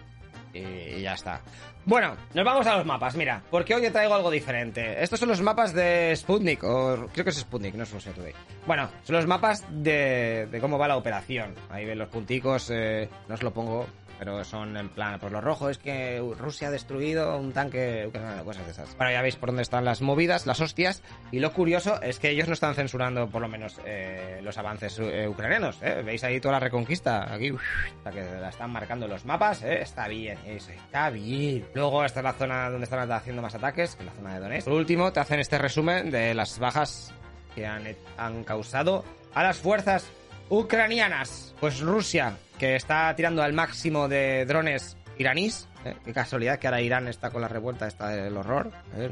y 0.52 1.02
ya 1.02 1.14
está. 1.14 1.41
Bueno, 1.85 2.17
nos 2.35 2.44
vamos 2.44 2.67
a 2.67 2.76
los 2.76 2.87
mapas, 2.87 3.17
mira, 3.17 3.43
porque 3.50 3.75
hoy 3.75 3.82
te 3.82 3.91
traigo 3.91 4.14
algo 4.14 4.31
diferente. 4.31 5.02
Estos 5.02 5.19
son 5.19 5.29
los 5.29 5.41
mapas 5.41 5.73
de 5.73 6.14
Sputnik, 6.14 6.62
o 6.64 7.08
creo 7.12 7.25
que 7.25 7.31
es 7.31 7.38
Sputnik, 7.38 7.75
no 7.75 7.87
sé 7.87 8.11
today. 8.11 8.35
Bueno, 8.67 8.88
son 9.02 9.17
los 9.17 9.26
mapas 9.26 9.64
de, 9.70 10.47
de 10.50 10.61
cómo 10.61 10.79
va 10.79 10.88
la 10.88 10.97
operación. 10.97 11.55
Ahí 11.70 11.85
ven 11.87 11.99
los 11.99 12.08
punticos, 12.08 12.70
eh, 12.70 13.08
no 13.29 13.35
os 13.35 13.43
lo 13.43 13.52
pongo 13.52 13.87
pero 14.20 14.44
son 14.44 14.76
en 14.76 14.91
plan, 14.91 15.19
pues 15.19 15.32
lo 15.32 15.41
rojo 15.41 15.70
es 15.70 15.79
que 15.79 16.23
Rusia 16.38 16.69
ha 16.69 16.70
destruido 16.70 17.38
un 17.38 17.52
tanque 17.52 18.11
cosas 18.44 18.67
de 18.67 18.73
esas. 18.73 18.94
Bueno, 18.99 19.12
ya 19.12 19.23
veis 19.23 19.37
por 19.37 19.49
dónde 19.49 19.62
están 19.62 19.87
las 19.87 20.02
movidas, 20.02 20.44
las 20.44 20.61
hostias, 20.61 21.02
y 21.32 21.38
lo 21.38 21.55
curioso 21.55 22.02
es 22.02 22.19
que 22.19 22.29
ellos 22.29 22.47
no 22.47 22.52
están 22.52 22.75
censurando 22.75 23.31
por 23.31 23.41
lo 23.41 23.49
menos 23.49 23.81
eh, 23.87 24.41
los 24.43 24.58
avances 24.58 24.99
eh, 24.99 25.26
ucranianos, 25.26 25.79
¿eh? 25.81 26.02
Veis 26.05 26.23
ahí 26.23 26.38
toda 26.38 26.52
la 26.52 26.61
reconquista, 26.61 27.32
aquí, 27.32 27.50
que 28.12 28.23
la 28.23 28.50
están 28.50 28.70
marcando 28.70 29.08
los 29.08 29.25
mapas, 29.25 29.62
¿eh? 29.62 29.81
Está 29.81 30.06
bien, 30.06 30.37
eso, 30.46 30.70
está 30.70 31.10
bien. 31.10 31.66
Luego 31.75 32.04
esta 32.04 32.20
es 32.20 32.25
la 32.25 32.32
zona 32.32 32.70
donde 32.70 32.84
están 32.84 33.10
haciendo 33.10 33.42
más 33.42 33.54
ataques, 33.54 33.96
que 33.96 34.02
es 34.02 34.06
la 34.06 34.12
zona 34.14 34.34
de 34.34 34.40
Donetsk. 34.40 34.64
Por 34.64 34.75
último, 34.75 35.12
te 35.12 35.20
hacen 35.20 35.40
este 35.40 35.58
resumen 35.58 36.10
de 36.10 36.34
las 36.34 36.58
bajas 36.58 37.12
que 37.54 37.66
han, 37.66 38.44
causado 38.44 39.04
a 39.34 39.42
las 39.42 39.58
fuerzas 39.58 40.06
ucranianas. 40.48 41.54
Pues 41.60 41.81
Rusia 41.81 42.37
que 42.58 42.76
está 42.76 43.14
tirando 43.14 43.42
al 43.42 43.52
máximo 43.52 44.08
de 44.08 44.44
drones 44.44 44.96
iraníes. 45.19 45.69
¿eh? 45.84 45.94
Qué 46.04 46.12
casualidad 46.12 46.58
que 46.58 46.66
ahora 46.66 46.82
Irán 46.82 47.08
está 47.08 47.31
con 47.31 47.42
la 47.42 47.48
revuelta 47.48 47.87
está 47.87 48.08
del 48.08 48.37
horror. 48.37 48.70
¿eh? 48.96 49.10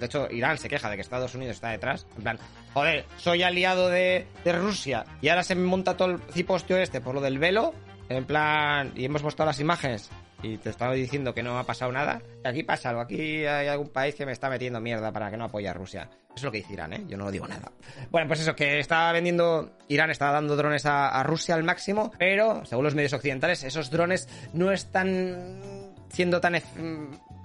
De 0.00 0.06
hecho, 0.06 0.28
Irán 0.30 0.58
se 0.58 0.68
queja 0.68 0.88
de 0.88 0.96
que 0.96 1.02
Estados 1.02 1.34
Unidos 1.34 1.56
está 1.56 1.68
detrás. 1.68 2.06
En 2.16 2.22
plan, 2.22 2.38
joder, 2.72 3.04
soy 3.18 3.42
aliado 3.42 3.88
de, 3.88 4.26
de 4.44 4.52
Rusia 4.52 5.04
y 5.20 5.28
ahora 5.28 5.42
se 5.42 5.54
me 5.54 5.66
monta 5.66 5.96
todo 5.96 6.12
el 6.12 6.18
cipostio 6.32 6.76
este 6.78 7.00
por 7.00 7.14
lo 7.14 7.20
del 7.20 7.38
velo. 7.38 7.74
En 8.10 8.24
plan, 8.24 8.92
y 8.96 9.04
hemos 9.04 9.22
mostrado 9.22 9.50
las 9.50 9.60
imágenes 9.60 10.10
y 10.42 10.56
te 10.56 10.70
estaba 10.70 10.94
diciendo 10.94 11.32
que 11.32 11.44
no 11.44 11.56
ha 11.60 11.64
pasado 11.64 11.92
nada. 11.92 12.20
Aquí 12.44 12.64
pasa 12.64 12.88
algo, 12.90 13.02
aquí 13.02 13.46
hay 13.46 13.68
algún 13.68 13.88
país 13.88 14.16
que 14.16 14.26
me 14.26 14.32
está 14.32 14.50
metiendo 14.50 14.80
mierda 14.80 15.12
para 15.12 15.30
que 15.30 15.36
no 15.36 15.44
apoye 15.44 15.68
a 15.68 15.72
Rusia. 15.72 16.08
Eso 16.24 16.34
es 16.34 16.42
lo 16.42 16.50
que 16.50 16.58
dice 16.58 16.72
Irán, 16.72 16.92
¿eh? 16.92 17.04
Yo 17.06 17.16
no 17.16 17.26
lo 17.26 17.30
digo 17.30 17.46
nada. 17.46 17.70
Bueno, 18.10 18.26
pues 18.26 18.40
eso, 18.40 18.56
que 18.56 18.80
está 18.80 19.12
vendiendo, 19.12 19.76
Irán 19.86 20.10
está 20.10 20.32
dando 20.32 20.56
drones 20.56 20.86
a 20.86 21.22
Rusia 21.22 21.54
al 21.54 21.62
máximo, 21.62 22.10
pero 22.18 22.64
según 22.64 22.84
los 22.84 22.96
medios 22.96 23.12
occidentales, 23.12 23.62
esos 23.62 23.90
drones 23.90 24.28
no 24.52 24.72
están 24.72 25.94
siendo 26.08 26.40
tan 26.40 26.56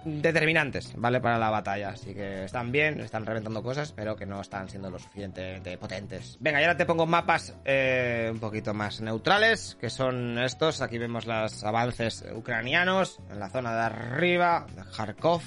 determinantes, 0.06 0.94
¿vale? 0.96 1.20
Para 1.20 1.38
la 1.38 1.50
batalla. 1.50 1.90
Así 1.90 2.14
que 2.14 2.46
están 2.46 2.72
bien, 2.72 3.02
están 3.02 3.26
reventando 3.26 3.62
cosas, 3.62 3.92
pero 3.92 4.16
que 4.16 4.26
no 4.26 4.40
están 4.40 4.70
siendo 4.70 4.90
lo 4.90 5.00
suficientemente 5.00 5.78
potentes. 5.78 6.38
Venga, 6.40 6.62
y 6.62 6.64
ahora 6.64 6.78
te 6.78 6.86
pongo 6.86 7.06
mapas 7.06 7.56
eh, 7.66 8.30
un 8.32 8.40
poquito 8.40 8.74
más 8.74 9.02
neutrales, 9.02 9.78
que 9.80 9.90
son 9.90 10.38
estos. 10.40 10.82
Aquí 10.82 10.98
vemos 10.98 11.26
los 11.26 11.64
avances 11.64 12.24
ucranianos 12.34 13.20
en 13.30 13.40
la 13.40 13.50
zona 13.50 13.74
de 13.74 13.82
arriba, 13.82 14.68
de 14.76 14.84
Kharkov. 14.96 15.42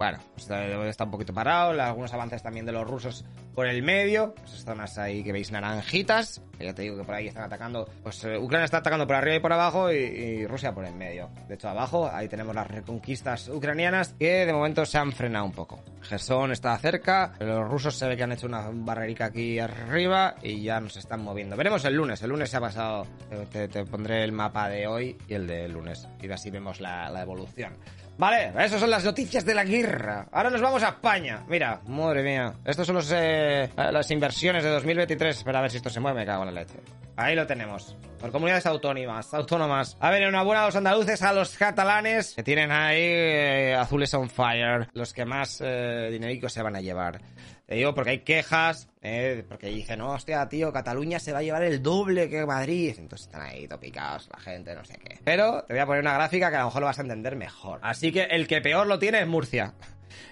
Bueno, 0.00 0.18
pues 0.32 0.48
está 0.88 1.04
un 1.04 1.10
poquito 1.10 1.34
parado, 1.34 1.78
algunos 1.78 2.14
avances 2.14 2.42
también 2.42 2.64
de 2.64 2.72
los 2.72 2.88
rusos 2.88 3.22
por 3.54 3.66
el 3.66 3.82
medio, 3.82 4.34
esas 4.46 4.64
zonas 4.64 4.96
ahí 4.96 5.22
que 5.22 5.30
veis 5.30 5.52
naranjitas, 5.52 6.40
ya 6.58 6.72
te 6.72 6.80
digo 6.80 6.96
que 6.96 7.04
por 7.04 7.16
ahí 7.16 7.28
están 7.28 7.42
atacando, 7.42 7.86
pues 8.02 8.24
eh, 8.24 8.38
Ucrania 8.38 8.64
está 8.64 8.78
atacando 8.78 9.06
por 9.06 9.16
arriba 9.16 9.36
y 9.36 9.40
por 9.40 9.52
abajo 9.52 9.92
y, 9.92 10.46
Rusia 10.46 10.72
por 10.72 10.86
el 10.86 10.94
medio. 10.94 11.28
De 11.46 11.56
hecho, 11.56 11.68
abajo 11.68 12.08
ahí 12.10 12.28
tenemos 12.28 12.54
las 12.54 12.66
reconquistas 12.66 13.48
ucranianas 13.48 14.14
que 14.18 14.46
de 14.46 14.52
momento 14.54 14.86
se 14.86 14.96
han 14.96 15.12
frenado 15.12 15.44
un 15.44 15.52
poco. 15.52 15.84
Gerson 16.00 16.52
está 16.52 16.78
cerca, 16.78 17.34
los 17.38 17.68
rusos 17.68 17.94
se 17.94 18.08
ve 18.08 18.16
que 18.16 18.22
han 18.22 18.32
hecho 18.32 18.46
una 18.46 18.70
barrerica 18.72 19.26
aquí 19.26 19.58
arriba 19.58 20.36
y 20.42 20.62
ya 20.62 20.80
nos 20.80 20.96
están 20.96 21.22
moviendo. 21.22 21.58
Veremos 21.58 21.84
el 21.84 21.92
lunes, 21.94 22.22
el 22.22 22.30
lunes 22.30 22.48
se 22.48 22.56
ha 22.56 22.60
pasado, 22.60 23.06
te, 23.52 23.68
pondré 23.84 24.24
el 24.24 24.32
mapa 24.32 24.66
de 24.70 24.86
hoy 24.86 25.18
y 25.28 25.34
el 25.34 25.46
de 25.46 25.68
lunes 25.68 26.08
y 26.22 26.30
así 26.30 26.50
vemos 26.50 26.80
la 26.80 27.20
evolución. 27.20 27.74
Vale, 28.20 28.52
esas 28.66 28.78
son 28.78 28.90
las 28.90 29.02
noticias 29.02 29.46
de 29.46 29.54
la 29.54 29.64
guerra. 29.64 30.26
Ahora 30.30 30.50
nos 30.50 30.60
vamos 30.60 30.82
a 30.82 30.90
España. 30.90 31.42
Mira, 31.48 31.80
madre 31.86 32.22
mía. 32.22 32.52
Estos 32.66 32.86
son 32.86 32.96
los, 32.96 33.10
eh, 33.16 33.70
las 33.74 34.10
inversiones 34.10 34.62
de 34.62 34.68
2023. 34.68 35.38
Espera 35.38 35.60
a 35.60 35.62
ver 35.62 35.70
si 35.70 35.78
esto 35.78 35.88
se 35.88 36.00
mueve, 36.00 36.20
me 36.20 36.26
cago 36.26 36.42
en 36.42 36.54
la 36.54 36.60
leche. 36.60 36.80
Ahí 37.16 37.34
lo 37.34 37.46
tenemos. 37.46 37.96
Por 38.20 38.30
comunidades 38.30 38.66
autónomas, 38.66 39.32
autónomas. 39.32 39.96
A 40.00 40.10
ver, 40.10 40.24
enhorabuena 40.24 40.64
a 40.64 40.66
los 40.66 40.76
andaluces, 40.76 41.22
a 41.22 41.32
los 41.32 41.56
catalanes, 41.56 42.34
que 42.34 42.42
tienen 42.42 42.70
ahí 42.70 43.00
eh, 43.00 43.74
azules 43.74 44.12
on 44.12 44.28
fire. 44.28 44.88
Los 44.92 45.14
que 45.14 45.24
más 45.24 45.62
eh, 45.64 46.38
se 46.48 46.62
van 46.62 46.76
a 46.76 46.82
llevar. 46.82 47.22
Te 47.70 47.76
digo 47.76 47.94
porque 47.94 48.10
hay 48.10 48.18
quejas, 48.18 48.88
eh, 49.00 49.44
porque 49.48 49.68
dicen, 49.68 50.00
no, 50.00 50.10
hostia, 50.10 50.48
tío, 50.48 50.72
Cataluña 50.72 51.20
se 51.20 51.32
va 51.32 51.38
a 51.38 51.42
llevar 51.42 51.62
el 51.62 51.80
doble 51.80 52.28
que 52.28 52.44
Madrid. 52.44 52.96
Entonces 52.98 53.28
están 53.28 53.42
ahí 53.42 53.68
topicados 53.68 54.28
la 54.34 54.40
gente, 54.40 54.74
no 54.74 54.84
sé 54.84 54.94
qué. 54.94 55.20
Pero 55.22 55.62
te 55.62 55.74
voy 55.74 55.80
a 55.80 55.86
poner 55.86 56.02
una 56.02 56.14
gráfica 56.14 56.50
que 56.50 56.56
a 56.56 56.58
lo 56.58 56.64
mejor 56.64 56.80
lo 56.80 56.86
vas 56.86 56.98
a 56.98 57.02
entender 57.02 57.36
mejor. 57.36 57.78
Así 57.84 58.10
que 58.10 58.22
el 58.22 58.48
que 58.48 58.60
peor 58.60 58.88
lo 58.88 58.98
tiene 58.98 59.20
es 59.20 59.28
Murcia. 59.28 59.74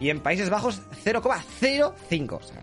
Y 0.02 0.10
en 0.10 0.20
Países 0.20 0.50
Bajos 0.50 0.82
0,05. 1.06 2.34
O 2.34 2.42
sea, 2.42 2.62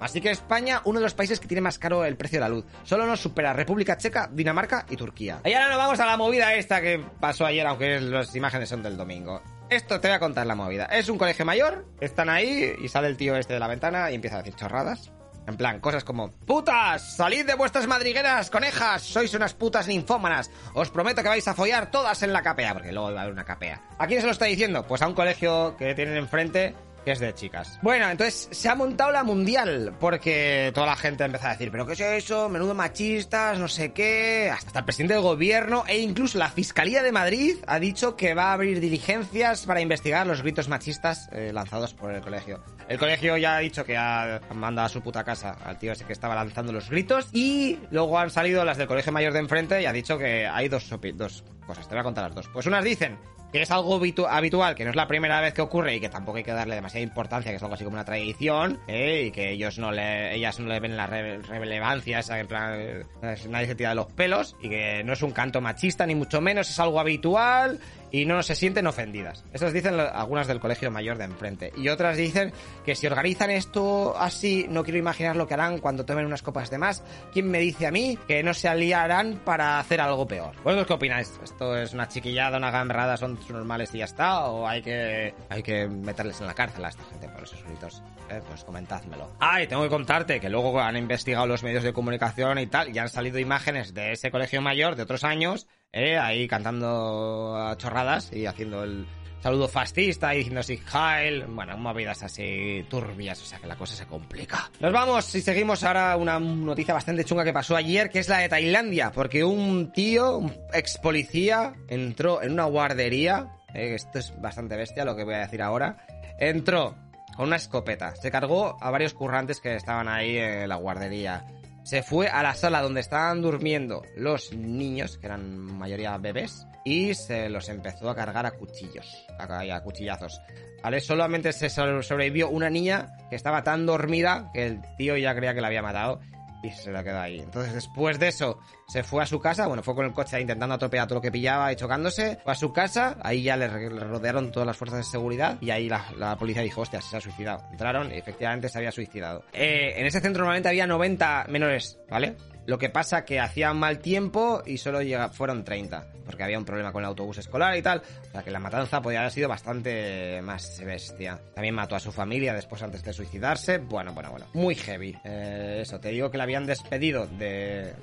Así 0.00 0.20
que 0.20 0.30
España, 0.30 0.80
uno 0.84 0.98
de 0.98 1.04
los 1.04 1.14
países 1.14 1.40
que 1.40 1.48
tiene 1.48 1.60
más 1.60 1.78
caro 1.78 2.04
el 2.04 2.16
precio 2.16 2.36
de 2.36 2.40
la 2.40 2.48
luz. 2.48 2.64
Solo 2.84 3.06
nos 3.06 3.20
supera 3.20 3.52
República 3.52 3.96
Checa, 3.96 4.28
Dinamarca 4.32 4.86
y 4.88 4.96
Turquía. 4.96 5.40
Y 5.44 5.52
ahora 5.52 5.68
nos 5.68 5.78
vamos 5.78 6.00
a 6.00 6.06
la 6.06 6.16
movida 6.16 6.54
esta 6.54 6.80
que 6.80 7.04
pasó 7.20 7.46
ayer, 7.46 7.66
aunque 7.66 8.00
las 8.00 8.34
imágenes 8.34 8.68
son 8.68 8.82
del 8.82 8.96
domingo. 8.96 9.42
Esto 9.68 10.00
te 10.00 10.08
voy 10.08 10.16
a 10.16 10.20
contar 10.20 10.46
la 10.46 10.54
movida. 10.54 10.84
Es 10.86 11.08
un 11.08 11.18
colegio 11.18 11.44
mayor, 11.44 11.86
están 12.00 12.28
ahí 12.28 12.74
y 12.80 12.88
sale 12.88 13.08
el 13.08 13.16
tío 13.16 13.36
este 13.36 13.54
de 13.54 13.60
la 13.60 13.66
ventana 13.66 14.10
y 14.10 14.14
empieza 14.14 14.36
a 14.36 14.38
decir 14.38 14.54
chorradas. 14.54 15.12
En 15.46 15.56
plan, 15.56 15.80
cosas 15.80 16.02
como 16.02 16.32
¡Putas! 16.32 17.16
¡Salid 17.16 17.46
de 17.46 17.54
vuestras 17.54 17.86
madrigueras, 17.86 18.50
conejas! 18.50 19.02
¡Sois 19.02 19.32
unas 19.34 19.54
putas 19.54 19.86
ninfómanas! 19.86 20.50
Os 20.74 20.90
prometo 20.90 21.22
que 21.22 21.28
vais 21.28 21.46
a 21.46 21.54
follar 21.54 21.90
todas 21.90 22.22
en 22.22 22.32
la 22.32 22.42
capea, 22.42 22.72
porque 22.72 22.92
luego 22.92 23.12
va 23.12 23.20
a 23.20 23.22
haber 23.22 23.32
una 23.32 23.44
capea. 23.44 23.80
¿A 23.98 24.06
quién 24.06 24.20
se 24.20 24.26
lo 24.26 24.32
está 24.32 24.46
diciendo? 24.46 24.86
Pues 24.86 25.02
a 25.02 25.08
un 25.08 25.14
colegio 25.14 25.76
que 25.76 25.94
tienen 25.94 26.16
enfrente 26.16 26.74
es 27.12 27.20
de 27.20 27.34
chicas. 27.34 27.78
Bueno, 27.82 28.08
entonces 28.08 28.48
se 28.50 28.68
ha 28.68 28.74
montado 28.74 29.12
la 29.12 29.24
mundial, 29.24 29.94
porque 30.00 30.70
toda 30.74 30.86
la 30.86 30.96
gente 30.96 31.24
empieza 31.24 31.48
a 31.48 31.52
decir, 31.52 31.70
pero 31.70 31.86
¿qué 31.86 31.92
es 31.92 32.00
eso? 32.00 32.48
Menudo 32.48 32.74
machistas, 32.74 33.58
no 33.58 33.68
sé 33.68 33.92
qué. 33.92 34.50
Hasta 34.52 34.80
el 34.80 34.84
presidente 34.84 35.14
del 35.14 35.22
gobierno 35.22 35.84
e 35.86 35.98
incluso 35.98 36.38
la 36.38 36.50
Fiscalía 36.50 37.02
de 37.02 37.12
Madrid 37.12 37.56
ha 37.66 37.78
dicho 37.78 38.16
que 38.16 38.34
va 38.34 38.50
a 38.50 38.52
abrir 38.54 38.80
diligencias 38.80 39.66
para 39.66 39.80
investigar 39.80 40.26
los 40.26 40.42
gritos 40.42 40.68
machistas 40.68 41.28
eh, 41.32 41.52
lanzados 41.52 41.94
por 41.94 42.12
el 42.12 42.20
colegio. 42.20 42.62
El 42.88 42.98
colegio 42.98 43.36
ya 43.36 43.56
ha 43.56 43.60
dicho 43.60 43.84
que 43.84 43.96
ha 43.96 44.40
mandado 44.54 44.86
a 44.86 44.88
su 44.88 45.02
puta 45.02 45.24
casa 45.24 45.56
al 45.64 45.78
tío 45.78 45.92
ese 45.92 46.04
que 46.04 46.12
estaba 46.12 46.34
lanzando 46.34 46.72
los 46.72 46.90
gritos 46.90 47.28
y 47.32 47.78
luego 47.90 48.18
han 48.18 48.30
salido 48.30 48.64
las 48.64 48.78
del 48.78 48.86
colegio 48.86 49.12
mayor 49.12 49.32
de 49.32 49.40
enfrente 49.40 49.82
y 49.82 49.86
ha 49.86 49.92
dicho 49.92 50.18
que 50.18 50.46
hay 50.46 50.68
dos, 50.68 50.88
dos 51.14 51.44
cosas. 51.66 51.88
Te 51.88 51.94
voy 51.94 52.00
a 52.00 52.04
contar 52.04 52.24
las 52.24 52.34
dos. 52.34 52.48
Pues 52.52 52.66
unas 52.66 52.84
dicen 52.84 53.18
que 53.56 53.62
es 53.62 53.70
algo 53.70 53.94
habitual, 53.94 54.74
que 54.74 54.84
no 54.84 54.90
es 54.90 54.96
la 54.96 55.08
primera 55.08 55.40
vez 55.40 55.54
que 55.54 55.62
ocurre 55.62 55.96
y 55.96 56.00
que 56.00 56.10
tampoco 56.10 56.36
hay 56.36 56.44
que 56.44 56.52
darle 56.52 56.74
demasiada 56.74 57.02
importancia, 57.02 57.50
que 57.50 57.56
es 57.56 57.62
algo 57.62 57.74
así 57.74 57.84
como 57.84 57.94
una 57.94 58.04
tradición, 58.04 58.78
¿eh? 58.86 59.24
y 59.28 59.30
que 59.30 59.52
ellos 59.52 59.78
no 59.78 59.92
le, 59.92 60.34
ellas 60.34 60.60
no 60.60 60.66
le 60.66 60.78
ven 60.78 60.94
la 60.94 61.06
relevancia, 61.06 62.18
esa, 62.18 62.38
en 62.38 62.48
plan, 62.48 62.74
eh, 62.78 63.04
nadie 63.48 63.66
se 63.66 63.74
tira 63.74 63.90
de 63.90 63.94
los 63.94 64.12
pelos, 64.12 64.56
y 64.60 64.68
que 64.68 65.02
no 65.04 65.14
es 65.14 65.22
un 65.22 65.30
canto 65.30 65.62
machista, 65.62 66.04
ni 66.04 66.14
mucho 66.14 66.42
menos, 66.42 66.68
es 66.68 66.78
algo 66.78 67.00
habitual, 67.00 67.80
y 68.10 68.24
no 68.24 68.42
se 68.42 68.54
sienten 68.54 68.86
ofendidas. 68.86 69.44
Esas 69.52 69.72
dicen 69.72 69.98
algunas 69.98 70.46
del 70.46 70.60
colegio 70.60 70.90
mayor 70.90 71.18
de 71.18 71.24
enfrente. 71.24 71.72
Y 71.76 71.88
otras 71.88 72.16
dicen 72.16 72.52
que 72.84 72.94
si 72.94 73.06
organizan 73.06 73.50
esto 73.50 74.16
así, 74.18 74.66
no 74.68 74.84
quiero 74.84 74.98
imaginar 74.98 75.36
lo 75.36 75.46
que 75.46 75.54
harán 75.54 75.78
cuando 75.78 76.04
tomen 76.04 76.26
unas 76.26 76.42
copas 76.42 76.70
de 76.70 76.78
más. 76.78 77.02
¿Quién 77.32 77.50
me 77.50 77.58
dice 77.58 77.86
a 77.86 77.90
mí 77.90 78.18
que 78.26 78.42
no 78.42 78.54
se 78.54 78.68
aliarán 78.68 79.40
para 79.44 79.78
hacer 79.78 80.00
algo 80.00 80.26
peor? 80.26 80.54
¿Vosotros 80.62 80.86
qué 80.86 80.92
opináis? 80.92 81.32
¿Esto 81.42 81.76
es 81.76 81.92
una 81.92 82.08
chiquillada, 82.08 82.58
una 82.58 82.70
gamrada, 82.70 83.16
son 83.16 83.38
normales 83.48 83.94
y 83.94 83.98
ya 83.98 84.04
está? 84.04 84.46
¿O 84.46 84.66
hay 84.66 84.82
que, 84.82 85.34
hay 85.48 85.62
que 85.62 85.88
meterles 85.88 86.40
en 86.40 86.46
la 86.46 86.54
cárcel 86.54 86.84
a 86.84 86.88
esta 86.88 87.04
gente 87.04 87.28
por 87.28 87.42
esos 87.42 87.62
gritos? 87.64 88.02
Eh, 88.28 88.40
pues 88.46 88.64
comentádmelo. 88.64 89.30
Ah, 89.38 89.62
y 89.62 89.68
tengo 89.68 89.82
que 89.84 89.88
contarte 89.88 90.40
que 90.40 90.48
luego 90.48 90.80
han 90.80 90.96
investigado 90.96 91.46
los 91.46 91.62
medios 91.62 91.84
de 91.84 91.92
comunicación 91.92 92.58
y 92.58 92.66
tal, 92.66 92.94
y 92.94 92.98
han 92.98 93.08
salido 93.08 93.38
imágenes 93.38 93.94
de 93.94 94.12
ese 94.12 94.30
colegio 94.30 94.60
mayor 94.60 94.96
de 94.96 95.02
otros 95.02 95.22
años 95.22 95.68
¿eh? 95.96 96.18
ahí 96.18 96.46
cantando 96.46 97.74
chorradas 97.78 98.30
y 98.32 98.46
haciendo 98.46 98.84
el 98.84 99.06
saludo 99.40 99.68
fascista 99.68 100.34
y 100.34 100.38
diciendo 100.38 100.60
así 100.60 100.80
Heil, 100.92 101.44
bueno, 101.46 101.76
movidas 101.78 102.22
así 102.22 102.84
turbias, 102.88 103.40
o 103.42 103.46
sea 103.46 103.58
que 103.58 103.66
la 103.66 103.76
cosa 103.76 103.94
se 103.94 104.06
complica. 104.06 104.70
Nos 104.80 104.92
vamos 104.92 105.34
y 105.34 105.40
seguimos 105.40 105.82
ahora 105.84 106.16
una 106.16 106.38
noticia 106.38 106.92
bastante 106.92 107.24
chunga 107.24 107.44
que 107.44 107.52
pasó 107.52 107.76
ayer, 107.76 108.10
que 108.10 108.18
es 108.18 108.28
la 108.28 108.38
de 108.38 108.48
Tailandia, 108.48 109.10
porque 109.12 109.42
un 109.42 109.92
tío, 109.92 110.38
un 110.38 110.52
ex 110.72 110.98
policía, 110.98 111.74
entró 111.88 112.42
en 112.42 112.52
una 112.52 112.64
guardería, 112.64 113.56
¿eh? 113.72 113.94
esto 113.94 114.18
es 114.18 114.38
bastante 114.40 114.76
bestia 114.76 115.04
lo 115.04 115.16
que 115.16 115.24
voy 115.24 115.34
a 115.34 115.38
decir 115.38 115.62
ahora, 115.62 115.96
entró 116.38 116.94
con 117.36 117.46
una 117.46 117.56
escopeta, 117.56 118.16
se 118.16 118.30
cargó 118.30 118.76
a 118.80 118.90
varios 118.90 119.14
currantes 119.14 119.60
que 119.60 119.76
estaban 119.76 120.08
ahí 120.08 120.38
en 120.38 120.68
la 120.68 120.76
guardería 120.76 121.44
se 121.86 122.02
fue 122.02 122.26
a 122.26 122.42
la 122.42 122.52
sala 122.54 122.82
donde 122.82 123.00
estaban 123.00 123.40
durmiendo 123.42 124.02
los 124.16 124.52
niños, 124.52 125.18
que 125.18 125.26
eran 125.26 125.56
mayoría 125.56 126.18
bebés, 126.18 126.66
y 126.84 127.14
se 127.14 127.48
los 127.48 127.68
empezó 127.68 128.10
a 128.10 128.16
cargar 128.16 128.44
a 128.44 128.50
cuchillos, 128.50 129.24
a, 129.38 129.80
cuchillazos. 129.82 130.42
¿Vale? 130.82 131.00
Solamente 131.00 131.52
se 131.52 131.70
sobrevivió 131.70 132.50
una 132.50 132.70
niña 132.70 133.16
que 133.30 133.36
estaba 133.36 133.62
tan 133.62 133.86
dormida 133.86 134.50
que 134.52 134.66
el 134.66 134.80
tío 134.96 135.16
ya 135.16 135.36
creía 135.36 135.54
que 135.54 135.60
la 135.60 135.68
había 135.68 135.80
matado 135.80 136.18
y 136.66 136.70
se 136.70 136.90
la 136.90 137.02
quedó 137.02 137.20
ahí. 137.20 137.40
Entonces, 137.40 137.74
después 137.74 138.18
de 138.18 138.28
eso, 138.28 138.58
se 138.86 139.02
fue 139.02 139.22
a 139.22 139.26
su 139.26 139.40
casa, 139.40 139.66
bueno, 139.66 139.82
fue 139.82 139.94
con 139.94 140.06
el 140.06 140.12
coche 140.12 140.40
intentando 140.40 140.74
atropellar 140.74 141.06
todo 141.06 141.16
lo 141.16 141.22
que 141.22 141.32
pillaba 141.32 141.72
y 141.72 141.76
chocándose, 141.76 142.38
fue 142.42 142.52
a 142.52 142.56
su 142.56 142.72
casa, 142.72 143.16
ahí 143.22 143.42
ya 143.42 143.56
le, 143.56 143.68
rodearon 143.68 144.50
todas 144.50 144.66
las 144.66 144.76
fuerzas 144.76 144.98
de 144.98 145.04
seguridad 145.04 145.58
y 145.60 145.70
ahí 145.70 145.88
la, 145.88 146.36
policía 146.38 146.62
dijo, 146.62 146.80
hostia, 146.82 147.00
se 147.00 147.16
ha 147.16 147.20
suicidado. 147.20 147.64
Entraron 147.70 148.12
y 148.12 148.18
efectivamente 148.18 148.68
se 148.68 148.78
había 148.78 148.92
suicidado. 148.92 149.44
Eh, 149.52 149.94
en 149.96 150.06
ese 150.06 150.20
centro 150.20 150.42
normalmente 150.42 150.68
había 150.68 150.86
90 150.86 151.46
menores, 151.48 151.98
¿vale? 152.10 152.36
Lo 152.66 152.78
que 152.78 152.90
pasa 152.90 153.24
que 153.24 153.38
hacía 153.38 153.72
mal 153.72 154.00
tiempo 154.00 154.62
y 154.66 154.78
solo 154.78 155.00
llega, 155.00 155.28
fueron 155.28 155.64
30, 155.64 156.06
porque 156.24 156.42
había 156.42 156.58
un 156.58 156.64
problema 156.64 156.92
con 156.92 157.02
el 157.02 157.06
autobús 157.06 157.38
escolar 157.38 157.76
y 157.76 157.82
tal. 157.82 158.02
O 158.28 158.32
sea 158.32 158.42
que 158.42 158.50
la 158.50 158.58
matanza 158.58 159.00
podría 159.00 159.20
haber 159.20 159.32
sido 159.32 159.48
bastante 159.48 160.40
más 160.42 160.82
bestia. 160.84 161.40
También 161.54 161.76
mató 161.76 161.94
a 161.94 162.00
su 162.00 162.10
familia 162.10 162.52
después 162.52 162.82
antes 162.82 163.04
de 163.04 163.12
suicidarse. 163.12 163.78
Bueno, 163.78 164.12
bueno, 164.12 164.30
bueno. 164.30 164.46
Muy 164.54 164.74
heavy. 164.74 165.16
Eh, 165.24 165.78
eso, 165.82 166.00
te 166.00 166.08
digo 166.08 166.28
que 166.30 166.38
le 166.38 166.42
habían 166.42 166.66
despedido 166.66 167.28
de, 167.28 167.94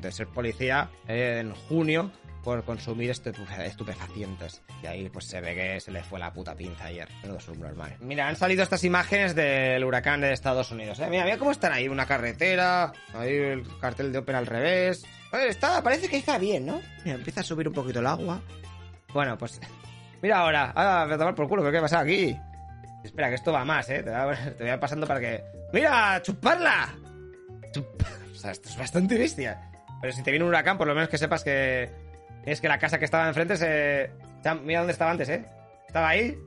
de, 0.00 0.12
ser 0.12 0.28
policía 0.28 0.88
en 1.08 1.52
junio 1.52 2.12
por 2.46 2.62
consumir 2.62 3.10
estupefacientes. 3.10 4.62
Y 4.80 4.86
ahí 4.86 5.08
pues 5.08 5.24
se 5.24 5.40
ve 5.40 5.52
que 5.52 5.80
se 5.80 5.90
le 5.90 6.04
fue 6.04 6.20
la 6.20 6.32
puta 6.32 6.54
pinza 6.54 6.84
ayer. 6.84 7.08
Menudo 7.20 7.40
subnormal. 7.40 7.96
Mira, 7.98 8.28
han 8.28 8.36
salido 8.36 8.62
estas 8.62 8.84
imágenes 8.84 9.34
del 9.34 9.82
huracán 9.82 10.20
de 10.20 10.32
Estados 10.32 10.70
Unidos. 10.70 11.00
¿eh? 11.00 11.08
Mira, 11.10 11.24
mira 11.24 11.38
cómo 11.38 11.50
están 11.50 11.72
ahí. 11.72 11.88
Una 11.88 12.06
carretera, 12.06 12.92
ahí 13.14 13.34
el 13.34 13.66
cartel 13.80 14.12
de 14.12 14.18
Open 14.18 14.36
al 14.36 14.46
revés. 14.46 15.04
está, 15.48 15.82
parece 15.82 16.08
que 16.08 16.18
está 16.18 16.38
bien, 16.38 16.66
¿no? 16.66 16.80
Mira, 17.04 17.16
empieza 17.16 17.40
a 17.40 17.42
subir 17.42 17.66
un 17.66 17.74
poquito 17.74 17.98
el 17.98 18.06
agua. 18.06 18.40
Bueno, 19.12 19.36
pues... 19.36 19.60
Mira 20.22 20.38
ahora. 20.38 20.72
Ah, 20.76 21.02
voy 21.04 21.14
a 21.14 21.18
tomar 21.18 21.34
por 21.34 21.48
culo. 21.48 21.68
¿Qué 21.68 21.78
ha 21.78 21.82
pasado 21.82 22.04
aquí? 22.04 22.38
Espera, 23.02 23.28
que 23.28 23.34
esto 23.34 23.50
va 23.52 23.64
más, 23.64 23.90
¿eh? 23.90 24.04
Te 24.04 24.62
voy, 24.62 24.70
a, 24.70 24.78
pasando 24.78 25.04
para 25.04 25.18
que... 25.18 25.42
¡Mira! 25.72 26.22
¡Chuparla! 26.22 26.94
O 28.32 28.38
sea, 28.38 28.50
esto 28.50 28.68
es 28.68 28.76
bastante 28.76 29.16
bestia. 29.16 29.72
Pero 30.00 30.12
si 30.12 30.22
te 30.22 30.30
viene 30.30 30.44
un 30.44 30.50
huracán, 30.50 30.76
por 30.76 30.86
lo 30.86 30.94
menos 30.94 31.08
que 31.08 31.16
sepas 31.16 31.42
que 31.42 32.05
es 32.52 32.60
que 32.60 32.68
la 32.68 32.78
casa 32.78 32.98
que 32.98 33.04
estaba 33.04 33.28
enfrente 33.28 33.56
se... 33.56 34.10
Mira 34.62 34.80
dónde 34.80 34.92
estaba 34.92 35.10
antes, 35.10 35.28
¿eh? 35.28 35.44
Estaba 35.86 36.08
ahí, 36.08 36.38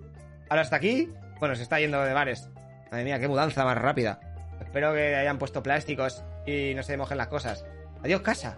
ahora 0.49 0.61
está 0.61 0.77
aquí. 0.77 1.11
Bueno, 1.39 1.55
se 1.55 1.63
está 1.63 1.79
yendo 1.79 2.01
de 2.01 2.13
bares. 2.13 2.49
Madre 2.91 3.03
mía, 3.03 3.19
qué 3.19 3.27
mudanza 3.27 3.65
más 3.65 3.77
rápida. 3.77 4.19
Espero 4.61 4.93
que 4.93 5.15
hayan 5.15 5.37
puesto 5.37 5.63
plásticos 5.63 6.23
y 6.45 6.73
no 6.75 6.83
se 6.83 6.97
mojen 6.97 7.17
las 7.17 7.27
cosas. 7.27 7.65
Adiós, 8.03 8.21
casa. 8.21 8.57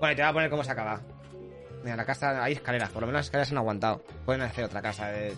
Bueno, 0.00 0.12
y 0.12 0.16
te 0.16 0.22
voy 0.22 0.30
a 0.30 0.32
poner 0.32 0.50
cómo 0.50 0.64
se 0.64 0.72
acaba. 0.72 1.00
Mira, 1.82 1.96
la 1.96 2.04
casa, 2.04 2.42
hay 2.42 2.54
escaleras. 2.54 2.90
Por 2.90 3.02
lo 3.02 3.06
menos 3.06 3.20
las 3.20 3.26
escaleras 3.26 3.50
han 3.50 3.58
aguantado. 3.58 4.04
Pueden 4.24 4.42
hacer 4.42 4.64
otra 4.64 4.82
casa 4.82 5.08
de... 5.08 5.34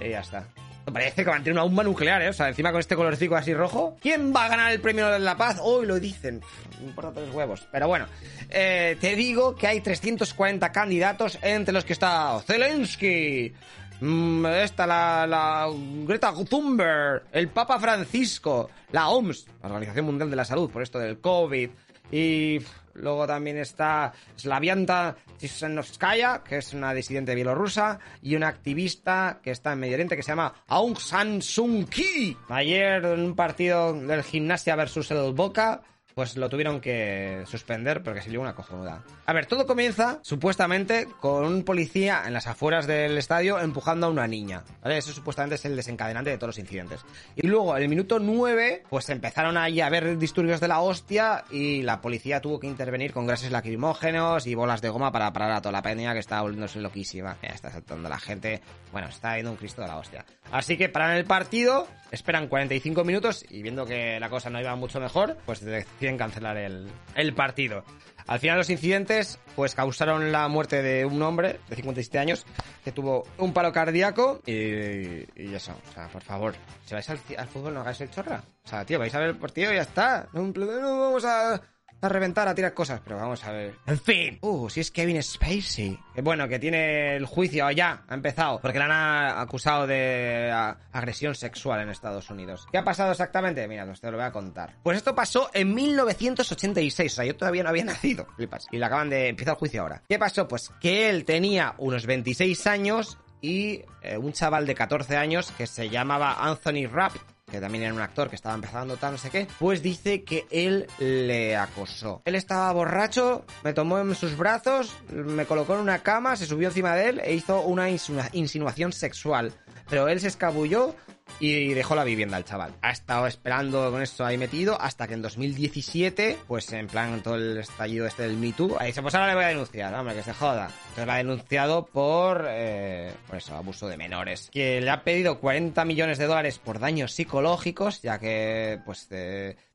Y 0.00 0.10
ya 0.10 0.20
está. 0.20 0.44
Parece 0.92 1.24
que 1.24 1.30
tener 1.30 1.52
una 1.52 1.62
bomba 1.62 1.82
nuclear, 1.82 2.22
¿eh? 2.22 2.28
O 2.28 2.32
sea, 2.32 2.48
encima 2.48 2.70
con 2.70 2.80
este 2.80 2.94
colorcico 2.94 3.36
así 3.36 3.54
rojo. 3.54 3.96
¿Quién 4.00 4.34
va 4.34 4.44
a 4.44 4.48
ganar 4.48 4.72
el 4.72 4.80
premio 4.80 5.08
de 5.08 5.18
la 5.18 5.36
paz? 5.36 5.58
Hoy 5.62 5.86
lo 5.86 5.98
dicen. 5.98 6.42
No 6.80 6.88
importa 6.88 7.12
tres 7.12 7.32
huevos. 7.32 7.66
Pero 7.72 7.88
bueno, 7.88 8.06
eh, 8.50 8.96
te 9.00 9.16
digo 9.16 9.54
que 9.56 9.66
hay 9.66 9.80
340 9.80 10.70
candidatos 10.72 11.38
entre 11.42 11.72
los 11.72 11.84
que 11.84 11.94
está 11.94 12.38
Zelensky, 12.46 13.52
mm, 14.00 14.46
esta, 14.46 14.86
la, 14.86 15.26
la 15.26 15.68
Greta 16.06 16.34
Thunberg, 16.48 17.22
el 17.32 17.48
Papa 17.48 17.78
Francisco, 17.80 18.68
la 18.92 19.08
OMS, 19.08 19.46
la 19.62 19.68
Organización 19.68 20.04
Mundial 20.04 20.28
de 20.28 20.36
la 20.36 20.44
Salud, 20.44 20.70
por 20.70 20.82
esto 20.82 20.98
del 20.98 21.18
COVID, 21.18 21.70
y 22.12 22.58
Luego 22.94 23.26
también 23.26 23.58
está 23.58 24.12
Slavianta 24.36 25.16
Tishanovskaya, 25.38 26.42
que 26.42 26.58
es 26.58 26.72
una 26.74 26.94
disidente 26.94 27.34
bielorrusa, 27.34 27.98
y 28.22 28.36
una 28.36 28.48
activista 28.48 29.40
que 29.42 29.50
está 29.50 29.72
en 29.72 29.80
Medio 29.80 29.94
Oriente 29.94 30.16
que 30.16 30.22
se 30.22 30.32
llama 30.32 30.54
Aung 30.68 30.98
San 30.98 31.42
Suu 31.42 31.86
Kyi. 31.86 32.36
Ayer 32.48 33.04
en 33.04 33.20
un 33.20 33.34
partido 33.34 33.92
del 33.92 34.22
Gimnasia 34.22 34.76
versus 34.76 35.10
el 35.10 35.32
Boca, 35.32 35.82
pues 36.14 36.36
lo 36.36 36.48
tuvieron 36.48 36.80
que 36.80 37.44
suspender 37.46 38.02
porque 38.02 38.22
se 38.22 38.30
dio 38.30 38.40
una 38.40 38.54
cojonuda. 38.54 39.02
A 39.26 39.32
ver, 39.32 39.46
todo 39.46 39.66
comienza 39.66 40.18
supuestamente 40.22 41.06
con 41.20 41.44
un 41.44 41.64
policía 41.64 42.22
en 42.26 42.32
las 42.32 42.46
afueras 42.46 42.86
del 42.86 43.18
estadio 43.18 43.58
empujando 43.58 44.06
a 44.06 44.10
una 44.10 44.26
niña. 44.26 44.64
¿vale? 44.82 44.98
Eso 44.98 45.12
supuestamente 45.12 45.56
es 45.56 45.64
el 45.64 45.76
desencadenante 45.76 46.30
de 46.30 46.36
todos 46.36 46.50
los 46.50 46.58
incidentes. 46.58 47.00
Y 47.36 47.46
luego, 47.46 47.76
en 47.76 47.82
el 47.82 47.88
minuto 47.88 48.18
9, 48.18 48.84
pues 48.88 49.08
empezaron 49.08 49.56
ahí 49.56 49.80
a 49.80 49.86
haber 49.86 50.18
disturbios 50.18 50.60
de 50.60 50.68
la 50.68 50.80
hostia 50.80 51.44
y 51.50 51.82
la 51.82 52.00
policía 52.00 52.40
tuvo 52.40 52.60
que 52.60 52.66
intervenir 52.66 53.12
con 53.12 53.26
gases 53.26 53.50
lacrimógenos 53.50 54.46
y 54.46 54.54
bolas 54.54 54.82
de 54.82 54.88
goma 54.88 55.10
para 55.10 55.32
parar 55.32 55.52
a 55.52 55.60
toda 55.60 55.72
la 55.72 55.82
peña 55.82 56.12
que 56.12 56.20
estaba 56.20 56.42
volviéndose 56.42 56.80
loquísima. 56.80 57.36
Ya 57.42 57.50
está 57.50 57.70
saltando 57.70 58.08
la 58.08 58.18
gente. 58.18 58.60
Bueno, 58.92 59.08
está 59.08 59.34
viendo 59.34 59.50
un 59.50 59.56
Cristo 59.56 59.82
de 59.82 59.88
la 59.88 59.96
hostia. 59.96 60.24
Así 60.52 60.76
que 60.76 60.88
paran 60.88 61.16
el 61.16 61.24
partido, 61.24 61.88
esperan 62.10 62.48
45 62.48 63.04
minutos 63.04 63.44
y 63.48 63.62
viendo 63.62 63.86
que 63.86 64.20
la 64.20 64.28
cosa 64.28 64.50
no 64.50 64.60
iba 64.60 64.74
mucho 64.76 65.00
mejor, 65.00 65.36
pues 65.46 65.60
deciden 65.64 66.03
cancelar 66.16 66.56
el, 66.56 66.88
el 67.14 67.34
partido. 67.34 67.84
Al 68.26 68.40
final 68.40 68.56
los 68.56 68.70
incidentes 68.70 69.38
pues 69.54 69.74
causaron 69.74 70.32
la 70.32 70.48
muerte 70.48 70.82
de 70.82 71.04
un 71.04 71.20
hombre 71.22 71.60
de 71.68 71.76
57 71.76 72.18
años 72.18 72.46
que 72.82 72.92
tuvo 72.92 73.26
un 73.38 73.52
paro 73.52 73.72
cardíaco 73.72 74.40
y, 74.46 74.52
y 74.52 75.54
eso, 75.54 75.76
o 75.90 75.92
sea, 75.92 76.08
por 76.08 76.22
favor, 76.22 76.54
si 76.86 76.94
vais 76.94 77.08
al, 77.10 77.18
al, 77.36 77.48
fútbol 77.48 77.74
no 77.74 77.80
hagáis 77.80 78.00
el 78.00 78.10
chorra. 78.10 78.42
O 78.64 78.68
sea, 78.68 78.84
tío, 78.86 78.98
vais 78.98 79.14
a 79.14 79.18
ver 79.18 79.28
el 79.30 79.36
partido 79.36 79.72
y 79.72 79.76
ya 79.76 79.82
está. 79.82 80.28
No 80.32 80.50
vamos 80.52 81.24
a 81.26 81.60
a 82.04 82.08
reventar, 82.08 82.48
a 82.48 82.54
tirar 82.54 82.74
cosas, 82.74 83.00
pero 83.02 83.16
vamos 83.16 83.44
a 83.44 83.52
ver. 83.52 83.74
En 83.86 83.98
fin. 83.98 84.38
Uh, 84.40 84.68
si 84.68 84.80
es 84.80 84.90
Kevin 84.90 85.22
Spacey. 85.22 85.98
Que 86.14 86.22
bueno, 86.22 86.48
que 86.48 86.58
tiene 86.58 87.16
el 87.16 87.26
juicio 87.26 87.70
ya, 87.70 88.04
ha 88.08 88.14
empezado, 88.14 88.60
porque 88.60 88.78
le 88.78 88.84
han 88.84 89.38
acusado 89.38 89.86
de 89.86 90.50
agresión 90.92 91.34
sexual 91.34 91.80
en 91.80 91.90
Estados 91.90 92.30
Unidos. 92.30 92.66
¿Qué 92.70 92.78
ha 92.78 92.84
pasado 92.84 93.12
exactamente? 93.12 93.66
Mira, 93.68 93.86
pues 93.86 94.00
te 94.00 94.10
lo 94.10 94.16
voy 94.16 94.26
a 94.26 94.32
contar. 94.32 94.74
Pues 94.82 94.98
esto 94.98 95.14
pasó 95.14 95.50
en 95.52 95.74
1986, 95.74 97.12
o 97.12 97.16
sea, 97.16 97.24
yo 97.24 97.36
todavía 97.36 97.62
no 97.62 97.70
había 97.70 97.84
nacido, 97.84 98.26
flipas. 98.36 98.66
Y 98.70 98.78
le 98.78 98.84
acaban 98.84 99.10
de 99.10 99.28
empezar 99.28 99.54
el 99.54 99.58
juicio 99.58 99.82
ahora. 99.82 100.02
¿Qué 100.08 100.18
pasó? 100.18 100.46
Pues 100.48 100.70
que 100.80 101.08
él 101.08 101.24
tenía 101.24 101.74
unos 101.78 102.06
26 102.06 102.66
años 102.66 103.18
y 103.40 103.82
eh, 104.02 104.16
un 104.16 104.32
chaval 104.32 104.66
de 104.66 104.74
14 104.74 105.16
años 105.16 105.52
que 105.52 105.66
se 105.66 105.90
llamaba 105.90 106.36
Anthony 106.40 106.86
Rapp 106.90 107.14
que 107.54 107.60
también 107.60 107.84
era 107.84 107.94
un 107.94 108.00
actor 108.00 108.28
que 108.28 108.34
estaba 108.34 108.54
empezando 108.56 108.96
tal, 108.96 109.12
no 109.12 109.18
sé 109.18 109.30
qué, 109.30 109.46
pues 109.60 109.80
dice 109.80 110.24
que 110.24 110.44
él 110.50 110.88
le 110.98 111.56
acosó. 111.56 112.20
Él 112.24 112.34
estaba 112.34 112.72
borracho, 112.72 113.44
me 113.62 113.72
tomó 113.72 114.00
en 114.00 114.12
sus 114.16 114.36
brazos, 114.36 114.96
me 115.08 115.46
colocó 115.46 115.74
en 115.74 115.80
una 115.80 116.00
cama, 116.00 116.34
se 116.34 116.46
subió 116.46 116.68
encima 116.68 116.96
de 116.96 117.10
él 117.10 117.20
e 117.24 117.34
hizo 117.34 117.60
una 117.60 117.88
insinuación 117.90 118.92
sexual. 118.92 119.52
Pero 119.88 120.08
él 120.08 120.18
se 120.18 120.28
escabulló 120.28 120.96
y 121.40 121.74
dejó 121.74 121.94
la 121.94 122.04
vivienda 122.04 122.36
al 122.36 122.44
chaval. 122.44 122.74
Ha 122.82 122.90
estado 122.90 123.26
esperando 123.26 123.90
con 123.90 124.02
esto 124.02 124.24
ahí 124.24 124.38
metido 124.38 124.80
hasta 124.80 125.06
que 125.06 125.14
en 125.14 125.22
2017, 125.22 126.38
pues 126.46 126.72
en 126.72 126.86
plan 126.86 127.22
todo 127.22 127.36
el 127.36 127.58
estallido 127.58 128.06
este 128.06 128.22
del 128.22 128.36
Me 128.36 128.52
Too, 128.52 128.76
ahí 128.78 128.88
dice, 128.88 129.02
pues 129.02 129.14
ahora 129.14 129.28
le 129.28 129.34
voy 129.34 129.44
a 129.44 129.48
denunciar, 129.48 129.94
hombre, 129.94 130.14
que 130.14 130.22
se 130.22 130.32
joda. 130.32 130.68
Entonces 130.82 131.06
la 131.06 131.14
ha 131.14 131.18
denunciado 131.18 131.86
por, 131.86 132.46
eh, 132.48 133.12
por 133.26 133.36
eso, 133.36 133.54
abuso 133.56 133.88
de 133.88 133.96
menores. 133.96 134.50
Que 134.52 134.80
le 134.80 134.90
ha 134.90 135.02
pedido 135.02 135.40
40 135.40 135.84
millones 135.84 136.18
de 136.18 136.26
dólares 136.26 136.58
por 136.58 136.78
daños 136.78 137.12
psicológicos, 137.12 138.02
ya 138.02 138.18
que, 138.18 138.80
pues, 138.84 139.08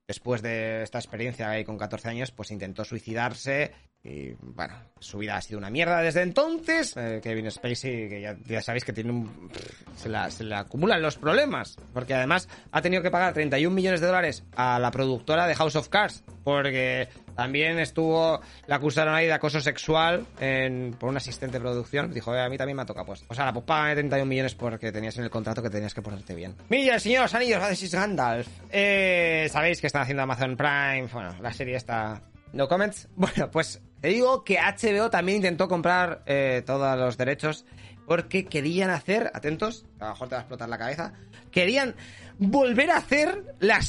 después 0.08 0.42
de 0.42 0.84
esta 0.84 0.98
experiencia 0.98 1.50
ahí 1.50 1.64
con 1.64 1.78
14 1.78 2.10
años, 2.10 2.32
pues 2.32 2.52
intentó 2.52 2.84
suicidarse 2.86 3.74
y 4.02 4.32
bueno, 4.40 4.76
su 5.00 5.18
vida 5.18 5.36
ha 5.36 5.42
sido 5.42 5.58
una 5.58 5.70
mierda 5.70 6.02
desde 6.02 6.22
entonces. 6.22 6.96
Eh, 6.96 7.20
Kevin 7.22 7.52
Spacey, 7.52 8.08
que 8.08 8.22
ya, 8.22 8.62
sabéis 8.62 8.86
que 8.86 8.94
tiene 8.94 9.12
un. 9.12 9.52
Se, 9.98 10.44
le 10.44 10.56
acumulan 10.56 11.02
los 11.02 11.18
problemas. 11.18 11.76
Porque 11.94 12.14
además 12.14 12.48
ha 12.72 12.82
tenido 12.82 13.04
que 13.04 13.12
pagar 13.12 13.34
31 13.34 13.76
millones 13.76 14.00
de 14.00 14.08
dólares 14.08 14.46
a 14.56 14.80
la 14.80 14.90
productora 14.92 15.48
de 15.48 15.56
House 15.56 15.76
of 15.76 15.90
Cards. 15.90 16.24
Porque 16.46 17.10
también 17.36 17.78
estuvo. 17.78 18.40
Le 18.68 18.74
acusaron 18.74 19.14
ahí 19.14 19.26
de 19.26 19.34
acoso 19.34 19.60
sexual 19.60 20.26
en, 20.40 20.96
por 20.98 21.10
un 21.10 21.18
asistente 21.18 21.58
de 21.58 21.62
producción. 21.62 22.14
Dijo, 22.14 22.34
eh, 22.34 22.42
a 22.42 22.48
mí 22.48 22.58
también 22.58 22.78
me 22.78 22.84
ha 22.84 22.86
tocado, 22.86 23.06
pues. 23.06 23.26
O 23.28 23.34
sea, 23.34 23.52
pues 23.52 23.66
págame 23.66 23.96
31 23.96 24.26
millones 24.26 24.56
porque 24.56 24.94
tenías 24.94 25.18
en 25.18 25.26
el 25.26 25.30
contrato 25.30 25.62
que 25.62 25.70
tenías 25.70 25.94
que 25.94 26.02
ponerte 26.02 26.34
bien. 26.36 26.56
Mira, 26.70 26.96
el 26.96 27.02
señor 27.02 27.28
anillos, 27.34 27.92
Gandalf. 27.92 28.48
Eh, 28.72 29.50
sabéis 29.52 29.82
que 29.82 29.88
están 29.88 30.04
haciendo 30.04 30.24
Amazon 30.24 30.56
Prime. 30.56 31.10
Bueno, 31.12 31.36
la 31.42 31.52
serie 31.52 31.76
está. 31.76 32.22
No 32.54 32.68
comments. 32.68 33.08
Bueno, 33.16 33.52
pues 33.52 33.82
te 34.02 34.10
digo 34.10 34.44
que 34.44 34.58
HBO 34.58 35.10
también 35.10 35.38
intentó 35.38 35.68
comprar 35.68 36.24
eh, 36.26 36.64
todos 36.66 36.98
los 36.98 37.18
derechos 37.18 37.66
porque 38.10 38.46
querían 38.46 38.90
hacer, 38.90 39.30
atentos, 39.36 39.86
a 40.00 40.06
lo 40.06 40.12
mejor 40.12 40.30
te 40.30 40.36
va 40.36 40.40
a 40.40 40.42
explotar 40.42 40.68
la 40.68 40.80
cabeza, 40.80 41.14
querían 41.52 41.96
volver 42.40 42.90
a 42.90 42.98
hacer 42.98 43.56
la, 43.60 43.82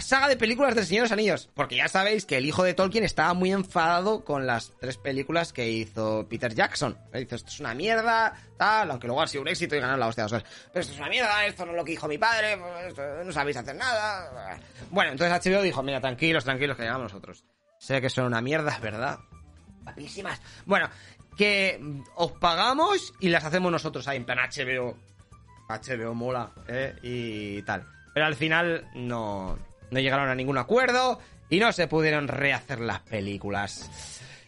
saga 0.00 0.28
de 0.28 0.36
películas 0.36 0.74
del 0.74 0.86
Señor 0.86 1.02
de 1.02 1.04
los 1.04 1.12
Anillos. 1.12 1.50
Porque 1.52 1.76
ya 1.76 1.88
sabéis 1.88 2.24
que 2.24 2.38
el 2.38 2.46
hijo 2.46 2.62
de 2.62 2.72
Tolkien 2.72 3.04
estaba 3.04 3.34
muy 3.34 3.52
enfadado 3.52 4.24
con 4.24 4.46
las 4.46 4.72
tres 4.80 4.96
películas 4.96 5.52
que 5.52 5.68
hizo 5.68 6.26
Peter 6.26 6.54
Jackson. 6.54 6.96
dice, 7.12 7.34
esto 7.34 7.50
es 7.50 7.60
una 7.60 7.74
mierda, 7.74 8.34
tal, 8.56 8.90
aunque 8.90 9.08
luego 9.08 9.20
ha 9.20 9.26
sido 9.26 9.42
un 9.42 9.48
éxito 9.48 9.76
y 9.76 9.80
ganaron 9.80 10.00
la 10.00 10.06
hostia. 10.06 10.26
pero 10.26 10.80
esto 10.80 10.94
es 10.94 10.98
una 10.98 11.10
mierda, 11.10 11.44
esto 11.44 11.66
no 11.66 11.72
es 11.72 11.76
lo 11.76 11.84
que 11.84 11.90
dijo 11.90 12.08
mi 12.08 12.16
padre, 12.16 12.56
pues, 12.56 13.26
no 13.26 13.32
sabéis 13.32 13.58
hacer 13.58 13.76
nada. 13.76 14.58
Bueno, 14.90 15.10
entonces 15.10 15.44
HBO 15.44 15.60
dijo, 15.60 15.82
mira, 15.82 16.00
tranquilos, 16.00 16.44
tranquilos, 16.44 16.76
que 16.76 16.84
llegamos 16.84 17.12
nosotros. 17.12 17.44
Sé 17.78 18.00
que 18.00 18.10
son 18.10 18.26
una 18.26 18.40
mierda, 18.40 18.72
es 18.72 18.80
verdad. 18.80 19.18
Papísimas. 19.84 20.40
Bueno, 20.64 20.88
que 21.36 21.80
os 22.14 22.32
pagamos 22.32 23.12
y 23.20 23.28
las 23.28 23.44
hacemos 23.44 23.70
nosotros 23.70 24.06
ahí, 24.08 24.16
en 24.16 24.24
plan 24.24 24.38
HBO. 24.38 24.96
HBO 25.68 26.14
mola, 26.14 26.50
¿eh? 26.68 26.94
Y 27.02 27.62
tal. 27.62 27.86
Pero 28.12 28.26
al 28.26 28.34
final 28.34 28.88
no, 28.94 29.58
no 29.90 30.00
llegaron 30.00 30.28
a 30.28 30.34
ningún 30.34 30.58
acuerdo 30.58 31.18
y 31.48 31.58
no 31.58 31.72
se 31.72 31.88
pudieron 31.88 32.28
rehacer 32.28 32.80
las 32.80 33.00
películas. 33.00 33.90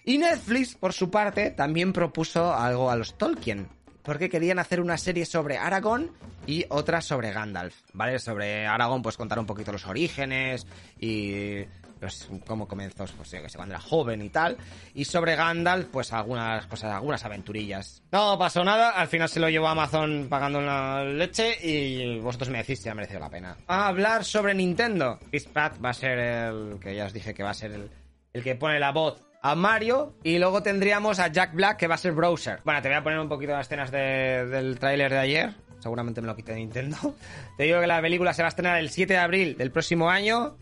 Y 0.05 0.19
Netflix, 0.19 0.75
por 0.75 0.93
su 0.93 1.11
parte, 1.11 1.51
también 1.51 1.93
propuso 1.93 2.55
algo 2.55 2.91
a 2.91 2.97
los 2.97 3.19
Tolkien. 3.19 3.69
Porque 4.03 4.31
querían 4.31 4.61
hacer 4.61 4.81
una 4.81 4.97
serie 4.99 5.27
sobre 5.27 5.59
Aragorn 5.59 6.13
y 6.47 6.65
otra 6.69 7.01
sobre 7.01 7.33
Gandalf, 7.33 7.75
¿vale? 7.93 8.21
Sobre 8.21 8.65
Aragorn, 8.65 9.03
pues 9.03 9.17
contar 9.17 9.41
un 9.41 9.47
poquito 9.47 9.73
los 9.73 9.85
orígenes 9.85 10.65
y 11.01 11.65
pues 12.07 12.29
cómo 12.47 12.69
comenzó, 12.69 13.05
pues 13.17 13.31
yo 13.33 13.43
que 13.43 13.49
sé, 13.49 13.57
cuando 13.57 13.75
era 13.75 13.83
joven 13.83 14.23
y 14.23 14.29
tal. 14.31 14.57
Y 14.95 15.05
sobre 15.05 15.35
Gandalf, 15.35 15.89
pues 15.89 16.13
algunas 16.13 16.65
cosas, 16.67 16.93
algunas 16.95 17.25
aventurillas. 17.25 18.03
No 18.13 18.39
pasó 18.39 18.63
nada, 18.63 18.91
al 18.91 19.09
final 19.09 19.29
se 19.29 19.41
lo 19.41 19.49
llevó 19.49 19.67
a 19.67 19.73
Amazon 19.73 20.27
pagando 20.31 20.61
la 20.61 21.05
leche 21.05 21.57
y 21.67 22.21
vosotros 22.21 22.51
me 22.51 22.59
decís 22.59 22.81
si 22.81 22.89
ha 22.89 22.95
merecido 22.95 23.19
la 23.21 23.31
pena. 23.31 23.57
A 23.67 23.89
hablar 23.89 24.25
sobre 24.25 24.55
Nintendo. 24.55 25.19
Pratt 25.53 25.85
va 25.85 25.91
a 25.91 25.95
ser 25.95 26.19
el 26.19 26.79
que 26.81 26.95
ya 26.95 27.07
os 27.07 27.13
dije 27.13 27.35
que 27.35 27.43
va 27.43 27.51
a 27.51 27.55
ser 27.55 27.73
el, 27.73 27.91
el 28.33 28.43
que 28.43 28.55
pone 28.55 28.79
la 28.79 28.93
voz 28.93 29.21
a 29.43 29.55
Mario 29.55 30.15
y 30.23 30.39
luego 30.39 30.63
tendríamos 30.63 31.19
a 31.19 31.29
Jack 31.29 31.55
Black 31.55 31.77
que 31.77 31.87
va 31.89 31.97
a 31.97 31.99
ser 31.99 32.13
Browser. 32.13 32.61
Bueno, 32.65 32.81
te 32.83 32.89
voy 32.89 32.97
a 32.97 33.03
poner 33.03 33.19
un 33.19 33.29
poquito 33.29 33.53
las 33.53 33.67
escenas 33.67 33.91
de- 33.91 34.47
del 34.47 34.79
tráiler 34.79 35.11
de 35.11 35.19
ayer. 35.19 35.55
Seguramente 35.81 36.21
me 36.21 36.27
lo 36.27 36.35
quité 36.35 36.53
de 36.53 36.59
Nintendo. 36.59 36.97
Te 37.57 37.65
digo 37.65 37.81
que 37.81 37.87
la 37.87 38.01
película 38.01 38.33
se 38.33 38.43
va 38.43 38.49
a 38.49 38.51
estrenar 38.51 38.79
el 38.79 38.91
7 38.91 39.13
de 39.13 39.19
abril 39.19 39.57
del 39.57 39.71
próximo 39.71 40.09
año. 40.11 40.57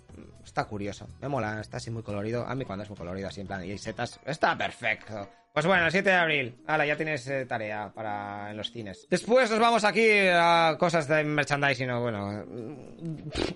Está 0.44 0.64
curioso, 0.64 1.08
me 1.20 1.28
mola, 1.28 1.60
está 1.60 1.78
así 1.78 1.90
muy 1.90 2.02
colorido. 2.02 2.46
A 2.46 2.54
mí 2.54 2.64
cuando 2.64 2.82
es 2.82 2.90
muy 2.90 2.98
colorido, 2.98 3.28
así 3.28 3.40
en 3.40 3.46
plan, 3.46 3.64
y 3.64 3.76
setas, 3.78 4.20
está 4.24 4.56
perfecto. 4.56 5.28
Pues 5.52 5.66
bueno, 5.66 5.86
el 5.86 5.92
7 5.92 6.10
de 6.10 6.16
abril. 6.16 6.56
Ahora 6.66 6.84
ya 6.84 6.96
tienes 6.96 7.28
eh, 7.28 7.46
tarea 7.46 7.92
para 7.94 8.50
en 8.50 8.56
los 8.56 8.72
cines. 8.72 9.06
Después 9.08 9.48
nos 9.50 9.60
vamos 9.60 9.84
aquí 9.84 10.04
a 10.32 10.74
cosas 10.78 11.06
de 11.06 11.22
merchandising, 11.22 11.88
bueno, 12.00 12.44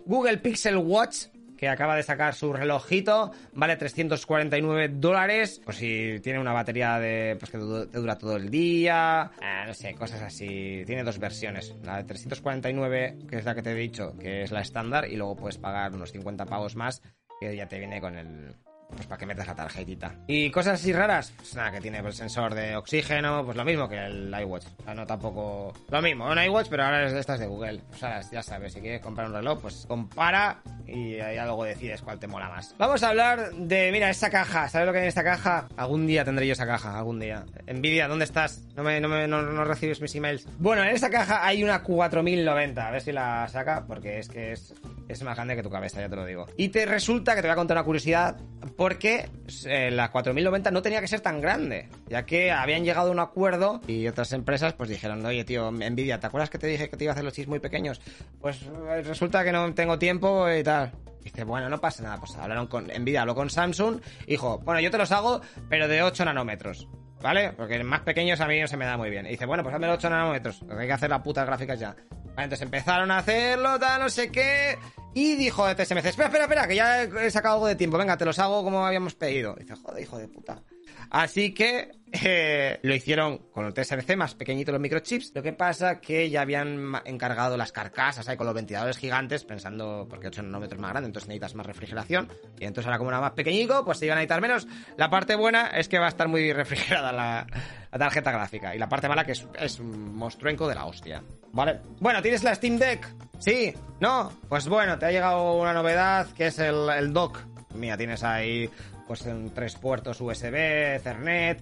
Google 0.07 0.38
Pixel 0.38 0.77
Watch 0.77 1.27
que 1.59 1.68
acaba 1.68 1.97
de 1.97 2.03
sacar 2.03 2.35
su 2.35 2.53
relojito, 2.53 3.33
vale 3.53 3.77
349 3.77 4.88
dólares, 4.94 5.61
pues 5.64 5.77
si 5.77 6.21
tiene 6.23 6.38
una 6.38 6.53
batería 6.53 6.99
de 6.99 7.37
pues 7.38 7.51
que 7.51 7.59
te 7.59 7.99
dura 7.99 8.16
todo 8.16 8.37
el 8.37 8.49
día, 8.49 9.31
eh, 9.42 9.64
no 9.66 9.75
sé, 9.75 9.94
cosas 9.94 10.23
así. 10.23 10.85
Tiene 10.87 11.03
dos 11.03 11.18
versiones, 11.18 11.75
la 11.83 11.99
de 11.99 12.05
349, 12.05 13.18
que 13.29 13.37
es 13.37 13.44
la 13.44 13.55
que 13.55 13.62
te 13.62 13.73
he 13.73 13.75
dicho, 13.75 14.16
que 14.18 14.42
es 14.42 14.53
la 14.53 14.61
estándar, 14.61 15.11
y 15.11 15.16
luego 15.16 15.37
puedes 15.37 15.59
pagar 15.59 15.92
unos 15.92 16.12
50 16.12 16.47
pavos 16.47 16.77
más, 16.77 17.03
que 17.40 17.55
ya 17.55 17.66
te 17.66 17.79
viene 17.79 18.01
con 18.01 18.16
el... 18.16 18.55
Pues 18.94 19.07
para 19.07 19.18
que 19.18 19.27
metas 19.27 19.46
la 19.46 19.55
tarjetita. 19.55 20.14
Y 20.27 20.51
cosas 20.51 20.81
así 20.81 20.92
raras, 20.92 21.33
pues 21.37 21.55
nada, 21.55 21.70
que 21.72 21.81
tiene 21.81 21.98
el 21.98 22.12
sensor 22.12 22.55
de 22.55 22.77
oxígeno, 22.77 23.44
pues 23.44 23.57
lo 23.57 23.64
mismo 23.64 23.88
que 23.88 23.98
el 23.98 24.35
iWatch. 24.40 24.64
O 24.81 24.83
sea, 24.85 24.94
no 24.94 25.07
tampoco... 25.07 25.72
Lo 25.90 26.03
mismo, 26.03 26.27
un 26.27 26.42
iWatch, 26.42 26.68
pero 26.68 26.85
ahora 26.85 27.07
es 27.07 27.27
de 27.27 27.46
Google. 27.46 27.83
O 27.92 27.96
sea, 27.96 28.20
ya 28.33 28.42
sabes, 28.42 28.72
si 28.72 28.81
quieres 28.81 29.01
comprar 29.01 29.29
un 29.29 29.35
reloj, 29.35 29.61
pues 29.61 29.85
compara 29.87 30.62
y 30.87 31.16
ya 31.16 31.44
luego 31.44 31.64
decides 31.64 32.01
cuál 32.03 32.18
te 32.18 32.27
mola 32.27 32.48
más. 32.48 32.74
Vamos 32.79 33.03
a 33.03 33.11
hablar 33.11 33.53
de, 33.53 33.92
mira, 33.92 34.09
esta 34.09 34.31
caja. 34.31 34.68
¿Sabes 34.68 34.87
lo 34.87 34.92
que 34.92 34.98
hay 34.98 35.05
en 35.05 35.09
esta 35.09 35.24
caja? 35.24 35.68
Algún 35.77 36.07
día 36.07 36.24
tendré 36.24 36.46
yo 36.46 36.55
esa 36.55 36.66
caja, 36.66 36.96
algún 36.96 37.20
día. 37.20 37.44
Nvidia, 37.66 38.09
¿dónde 38.09 38.24
estás? 38.24 38.62
No, 38.74 38.83
me, 38.83 39.01
no, 39.01 39.09
me, 39.09 39.29
no, 39.29 39.42
no 39.42 39.64
recibes 39.64 40.01
mis 40.01 40.14
emails. 40.14 40.46
Bueno, 40.59 40.83
en 40.83 40.88
esta 40.88 41.11
caja 41.11 41.46
hay 41.46 41.62
una 41.62 41.83
4090. 41.83 42.87
A 42.87 42.90
ver 42.90 43.01
si 43.03 43.12
la 43.12 43.46
saca, 43.48 43.85
porque 43.87 44.18
es 44.18 44.29
que 44.29 44.53
es, 44.53 44.74
es 45.09 45.23
más 45.23 45.35
grande 45.37 45.57
que 45.57 45.62
tu 45.62 45.71
cabeza, 45.71 46.01
ya 46.01 46.09
te 46.09 46.16
lo 46.16 46.25
digo. 46.25 46.47
Y 46.57 46.68
te 46.68 46.87
resulta 46.87 47.35
que 47.35 47.40
te 47.40 47.49
voy 47.49 47.53
a 47.53 47.57
contar 47.57 47.77
una 47.77 47.85
curiosidad, 47.85 48.37
porque 48.77 49.29
eh, 49.66 49.90
la 49.90 50.11
4090 50.11 50.71
no 50.71 50.83
tenía 50.83 51.01
que 51.01 51.09
ser 51.09 51.21
tan 51.21 51.40
grande, 51.40 51.88
ya 52.09 52.25
que 52.27 52.53
habían 52.53 52.85
llegado 52.85 53.09
a 53.09 53.12
un 53.12 53.21
acuerdo 53.21 53.81
y 53.87 54.07
otras 54.07 54.33
empresas 54.33 54.75
pues 54.75 54.90
dijeron, 54.90 55.25
oye 55.25 55.44
tío, 55.44 55.71
Nvidia, 55.71 56.21
¿te 56.21 56.27
acuerdas 56.27 56.51
que 56.51 56.59
te 56.59 56.66
dije 56.66 56.90
que 56.90 56.97
te 56.97 57.05
iba 57.05 57.12
a 57.12 57.14
hacer 57.14 57.25
los 57.25 57.33
chips 57.33 57.49
muy 57.49 57.59
pequeños? 57.59 58.01
Pues 58.40 58.62
eh, 58.62 59.03
resulta 59.03 59.42
que 59.44 59.53
no 59.53 59.73
tengo 59.75 59.99
tiempo 59.99 60.51
y 60.51 60.62
tal. 60.62 60.92
Dice, 61.23 61.44
bueno, 61.44 61.68
no 61.68 61.81
pasa 61.81 62.03
nada, 62.03 62.18
pues 62.18 62.37
hablaron 62.37 62.68
con 62.68 62.87
Nvidia, 62.87 63.23
habló 63.23 63.35
con 63.35 63.51
Samsung, 63.51 64.01
dijo, 64.27 64.59
bueno, 64.61 64.81
yo 64.81 64.90
te 64.90 64.99
los 64.99 65.12
hago, 65.12 65.40
pero 65.68 65.88
de 65.88 66.03
8 66.03 66.25
nanómetros. 66.25 66.88
¿Vale? 67.21 67.53
Porque 67.53 67.83
más 67.83 68.03
pequeños 68.03 68.40
a 68.40 68.47
mí 68.47 68.61
no 68.61 68.68
se 68.68 68.77
me 68.77 68.85
da 68.85 68.97
muy 68.97 69.11
bien. 69.11 69.27
Y 69.27 69.31
dice, 69.31 69.44
bueno, 69.44 69.64
pues 69.64 69.75
hazme 69.75 69.90
8 69.90 70.09
nanómetros. 70.09 70.62
Hay 70.71 70.87
que 70.87 70.92
hacer 70.92 71.11
las 71.11 71.21
putas 71.21 71.44
gráficas 71.47 71.81
ya. 71.81 71.97
Entonces 72.44 72.62
empezaron 72.62 73.11
a 73.11 73.18
hacerlo, 73.18 73.79
tal, 73.79 74.01
no 74.01 74.11
sé 74.11 74.31
qué. 74.31 74.79
Y 75.14 75.37
dijo 75.37 75.64
TSMC, 75.74 76.05
espera, 76.05 76.27
espera, 76.27 76.44
espera, 76.44 76.68
que 76.68 76.77
ya 76.77 77.03
he 77.03 77.31
sacado 77.31 77.55
algo 77.55 77.66
de 77.66 77.74
tiempo. 77.74 77.98
Venga, 77.98 78.16
te 78.16 78.24
los 78.24 78.38
hago 78.38 78.62
como 78.62 78.87
habíamos 78.87 79.14
pedido. 79.14 79.55
dice, 79.59 79.74
joder, 79.74 80.03
hijo 80.03 80.18
de 80.18 80.29
puta. 80.29 80.62
Así 81.11 81.55
que 81.55 81.99
eh, 82.12 82.79
lo 82.83 82.94
hicieron 82.94 83.38
con 83.53 83.66
el 83.66 83.75
TSMC 83.75 84.16
más 84.16 84.35
pequeñito 84.35 84.73
los 84.73 84.81
microchips. 84.81 85.33
Lo 85.35 85.42
que 85.42 85.53
pasa 85.53 86.01
que 86.01 86.31
ya 86.31 86.42
habían 86.42 86.92
encargado 87.05 87.57
las 87.57 87.73
carcasas 87.73 88.29
ahí 88.29 88.37
con 88.37 88.47
los 88.47 88.55
ventiladores 88.55 88.97
gigantes, 88.97 89.44
pensando, 89.44 90.07
porque 90.09 90.29
8 90.29 90.42
nanómetros 90.42 90.81
más 90.81 90.90
grande, 90.90 91.09
entonces 91.09 91.29
necesitas 91.29 91.55
más 91.55 91.66
refrigeración. 91.66 92.29
Y 92.59 92.64
entonces 92.64 92.87
ahora 92.87 92.99
como 92.99 93.11
era 93.11 93.21
más 93.21 93.33
pequeñico, 93.33 93.85
pues 93.85 93.99
se 93.99 94.07
iban 94.07 94.18
a 94.18 94.21
necesitar 94.21 94.40
menos. 94.40 94.66
La 94.97 95.11
parte 95.11 95.35
buena 95.35 95.68
es 95.68 95.88
que 95.88 95.99
va 95.99 96.07
a 96.07 96.11
estar 96.11 96.29
muy 96.29 96.53
refrigerada 96.53 97.12
la, 97.12 97.47
tarjeta 97.90 98.31
gráfica. 98.33 98.75
Y 98.75 98.79
la 98.79 98.88
parte 98.88 99.09
mala 99.09 99.25
que 99.25 99.33
es, 99.33 99.47
es 99.59 99.79
un 99.79 100.16
monstruenco 100.16 100.68
de 100.68 100.75
la 100.75 100.87
hostia. 100.87 101.23
Vale. 101.53 101.81
Bueno, 102.01 102.23
¿tienes 102.23 102.42
la 102.42 102.55
Steam 102.55 102.79
Deck? 102.79 103.07
Sí, 103.38 103.73
¿no? 104.01 104.33
Pues 104.49 104.68
bueno, 104.68 104.99
te 104.99 105.07
ha 105.07 105.11
llegado 105.11 105.55
una 105.55 105.73
novedad 105.73 106.27
que 106.33 106.47
es 106.49 106.59
el, 106.59 106.88
el 106.90 107.12
dock. 107.12 107.38
Mira, 107.75 107.97
tienes 107.97 108.25
ahí 108.25 108.68
pues 109.09 109.27
en 109.27 109.51
tres 109.51 109.75
puertos 109.75 110.21
USB, 110.21 110.55
Ethernet, 110.97 111.61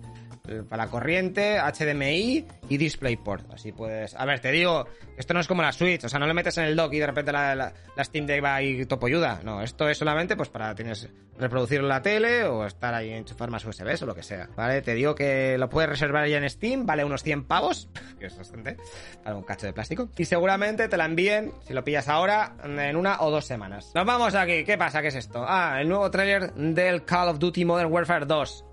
para 0.69 0.87
corriente, 0.89 1.59
HDMI 1.59 2.45
y 2.69 2.77
DisplayPort. 2.77 3.53
Así 3.53 3.73
puedes. 3.73 4.15
A 4.15 4.25
ver, 4.25 4.41
te 4.41 4.51
digo, 4.53 4.87
esto 5.17 5.35
no 5.35 5.41
es 5.41 5.47
como 5.49 5.63
la 5.63 5.73
Switch, 5.73 6.05
o 6.05 6.09
sea, 6.09 6.19
no 6.19 6.27
le 6.27 6.35
metes 6.35 6.57
en 6.59 6.65
el 6.65 6.77
dock 6.77 6.93
y 6.93 6.99
de 6.99 7.07
repente 7.07 7.33
la, 7.33 7.55
la- 7.55 7.73
la 7.97 8.05
Steam 8.05 8.27
Deck 8.27 8.43
va 8.45 8.63
y 8.63 8.85
topoyuda. 8.87 9.41
No, 9.45 9.63
esto 9.63 9.89
es 9.89 9.99
solamente 9.99 10.37
pues 10.37 10.49
para 10.49 10.75
tienes 10.75 11.09
reproducir 11.39 11.83
la 11.83 12.01
tele 12.01 12.45
o 12.45 12.65
estar 12.65 12.95
ahí 12.95 13.11
enchufar 13.13 13.51
más 13.51 13.63
USBs 13.65 14.03
o 14.03 14.07
lo 14.07 14.15
que 14.15 14.23
sea. 14.23 14.49
¿Vale? 14.57 14.81
Te 14.83 14.95
digo 14.95 15.15
que 15.15 15.57
lo 15.59 15.69
puedes 15.69 15.91
reservar 15.91 16.27
ya 16.29 16.39
en 16.39 16.49
Steam, 16.49 16.87
vale 16.87 17.05
unos 17.05 17.23
100 17.23 17.45
pavos, 17.45 17.89
que 18.19 18.27
es 18.27 18.37
bastante, 18.37 18.77
para 19.23 19.37
un 19.37 19.43
cacho 19.43 19.67
de 19.67 19.73
plástico. 19.73 20.09
Y 20.17 20.25
seguramente 20.25 20.89
te 20.89 20.97
la 20.97 21.05
envíen, 21.05 21.53
si 21.67 21.73
lo 21.75 21.85
pillas 21.85 22.09
ahora, 22.09 22.55
en 22.65 22.97
una 22.97 23.21
o 23.21 23.31
dos 23.31 23.45
semanas. 23.45 23.93
Nos 23.95 24.07
vamos 24.07 24.35
aquí, 24.35 24.65
¿qué 24.65 24.79
pasa? 24.79 25.03
¿Qué 25.03 25.09
es 25.09 25.15
esto? 25.17 25.45
Ah, 25.47 25.79
el 25.81 25.89
nuevo 25.89 26.11
tráiler 26.11 26.53
del 26.55 27.05
Call 27.05 27.29
of 27.29 27.39
Duty 27.39 27.65
Modern 27.65 27.93
Warfare 27.93 28.27
2. 28.27 28.65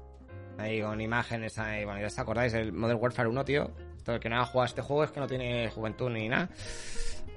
Ahí 0.57 0.81
con 0.81 0.99
imágenes 1.01 1.57
ahí, 1.57 1.83
bueno, 1.85 1.99
ya 1.99 2.07
os 2.07 2.19
acordáis 2.19 2.53
del 2.53 2.71
Modern 2.71 2.99
Warfare 3.01 3.29
1, 3.29 3.45
tío. 3.45 3.71
Todo 4.03 4.15
el 4.15 4.21
que 4.21 4.29
no 4.29 4.39
ha 4.39 4.45
jugado 4.45 4.65
este 4.65 4.81
juego 4.81 5.03
es 5.03 5.11
que 5.11 5.19
no 5.19 5.27
tiene 5.27 5.69
juventud 5.69 6.09
ni 6.09 6.27
nada. 6.27 6.49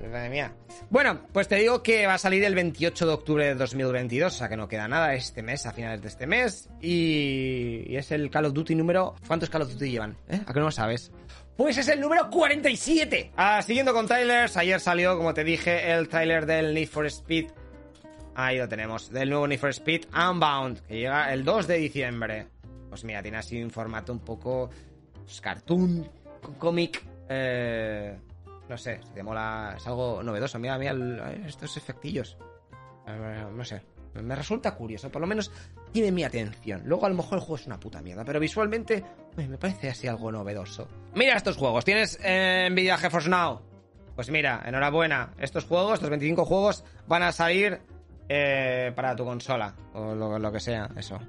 Madre 0.01 0.29
mía. 0.29 0.53
Bueno, 0.91 1.23
pues 1.33 1.49
te 1.49 1.57
digo 1.57 1.83
que 1.83 2.07
va 2.07 2.15
a 2.15 2.19
salir 2.19 2.45
el 2.45 2.55
28 2.55 3.07
de 3.07 3.13
octubre 3.13 3.47
de 3.47 3.55
2022, 3.55 4.35
o 4.35 4.39
sea 4.39 4.49
que 4.49 4.57
no 4.57 4.69
queda 4.69 4.87
nada 4.89 5.15
este 5.15 5.43
mes, 5.43 5.65
a 5.65 5.73
finales 5.73 6.03
de 6.03 6.09
este 6.09 6.27
mes. 6.27 6.69
Y, 6.83 7.85
y 7.87 7.97
es 7.97 8.13
el 8.13 8.31
Call 8.31 8.47
of 8.47 8.53
Duty 8.53 8.75
número... 8.75 9.15
¿Cuántos 9.27 9.49
Call 9.49 9.63
of 9.63 9.73
Duty 9.73 9.91
llevan? 9.91 10.17
¿Eh? 10.29 10.41
¿A 10.47 10.53
qué 10.53 10.61
no 10.61 10.67
lo 10.67 10.71
sabes? 10.71 11.13
Pues 11.57 11.79
es 11.79 11.89
el 11.89 12.01
número 12.01 12.29
47. 12.29 13.33
Ah, 13.37 13.63
siguiendo 13.63 13.95
con 13.95 14.07
trailers, 14.07 14.59
ayer 14.59 14.81
salió, 14.81 15.17
como 15.17 15.33
te 15.33 15.45
dije, 15.45 15.93
el 15.93 16.09
trailer 16.09 16.45
del 16.45 16.75
Need 16.75 16.89
for 16.89 17.07
Speed 17.07 17.47
Ahí 18.39 18.59
lo 18.59 18.69
tenemos, 18.69 19.11
del 19.11 19.31
nuevo 19.31 19.49
Need 19.49 19.59
for 19.59 19.71
Speed 19.71 20.03
Unbound, 20.15 20.81
que 20.87 20.99
llega 20.99 21.33
el 21.33 21.43
2 21.43 21.67
de 21.67 21.79
diciembre. 21.79 22.49
Pues 22.97 23.05
mira, 23.05 23.21
tiene 23.21 23.37
así 23.37 23.63
un 23.63 23.71
formato 23.71 24.11
un 24.11 24.21
poco 24.21 24.71
pues, 25.23 25.43
cartoon, 25.43 26.09
cómic, 26.59 27.05
eh, 27.29 28.17
no 28.71 28.79
sé, 28.79 29.01
si 29.07 29.11
te 29.11 29.23
mola, 29.23 29.75
es 29.77 29.87
algo 29.87 30.23
novedoso. 30.23 30.59
Mira, 30.59 30.79
mira 30.79 30.95
estos 31.47 31.77
efectillos. 31.77 32.39
No 33.55 33.63
sé, 33.67 33.83
me 34.15 34.35
resulta 34.35 34.75
curioso, 34.75 35.11
por 35.11 35.21
lo 35.21 35.27
menos 35.27 35.53
tiene 35.93 36.11
mi 36.11 36.25
atención. 36.25 36.85
Luego 36.87 37.05
a 37.05 37.11
lo 37.11 37.17
mejor 37.17 37.35
el 37.37 37.41
juego 37.41 37.57
es 37.57 37.67
una 37.67 37.79
puta 37.79 38.01
mierda, 38.01 38.25
pero 38.25 38.41
visualmente 38.41 39.05
oye, 39.37 39.47
me 39.47 39.59
parece 39.59 39.91
así 39.91 40.07
algo 40.07 40.33
novedoso. 40.33 40.89
Mira 41.15 41.37
estos 41.37 41.59
juegos, 41.59 41.85
¿tienes 41.85 42.19
eh, 42.25 42.67
Nvidia 42.71 42.97
GeForce 42.97 43.29
Now? 43.29 43.61
Pues 44.15 44.31
mira, 44.31 44.63
enhorabuena. 44.65 45.35
Estos 45.39 45.67
juegos, 45.67 45.93
estos 45.97 46.09
25 46.09 46.47
juegos, 46.47 46.83
van 47.07 47.25
a 47.25 47.33
salir 47.33 47.79
eh, 48.27 48.91
para 48.97 49.15
tu 49.15 49.27
consola. 49.27 49.75
O 49.93 50.15
lo 50.15 50.51
que 50.51 50.61
sea, 50.61 50.89
eso. 50.97 51.21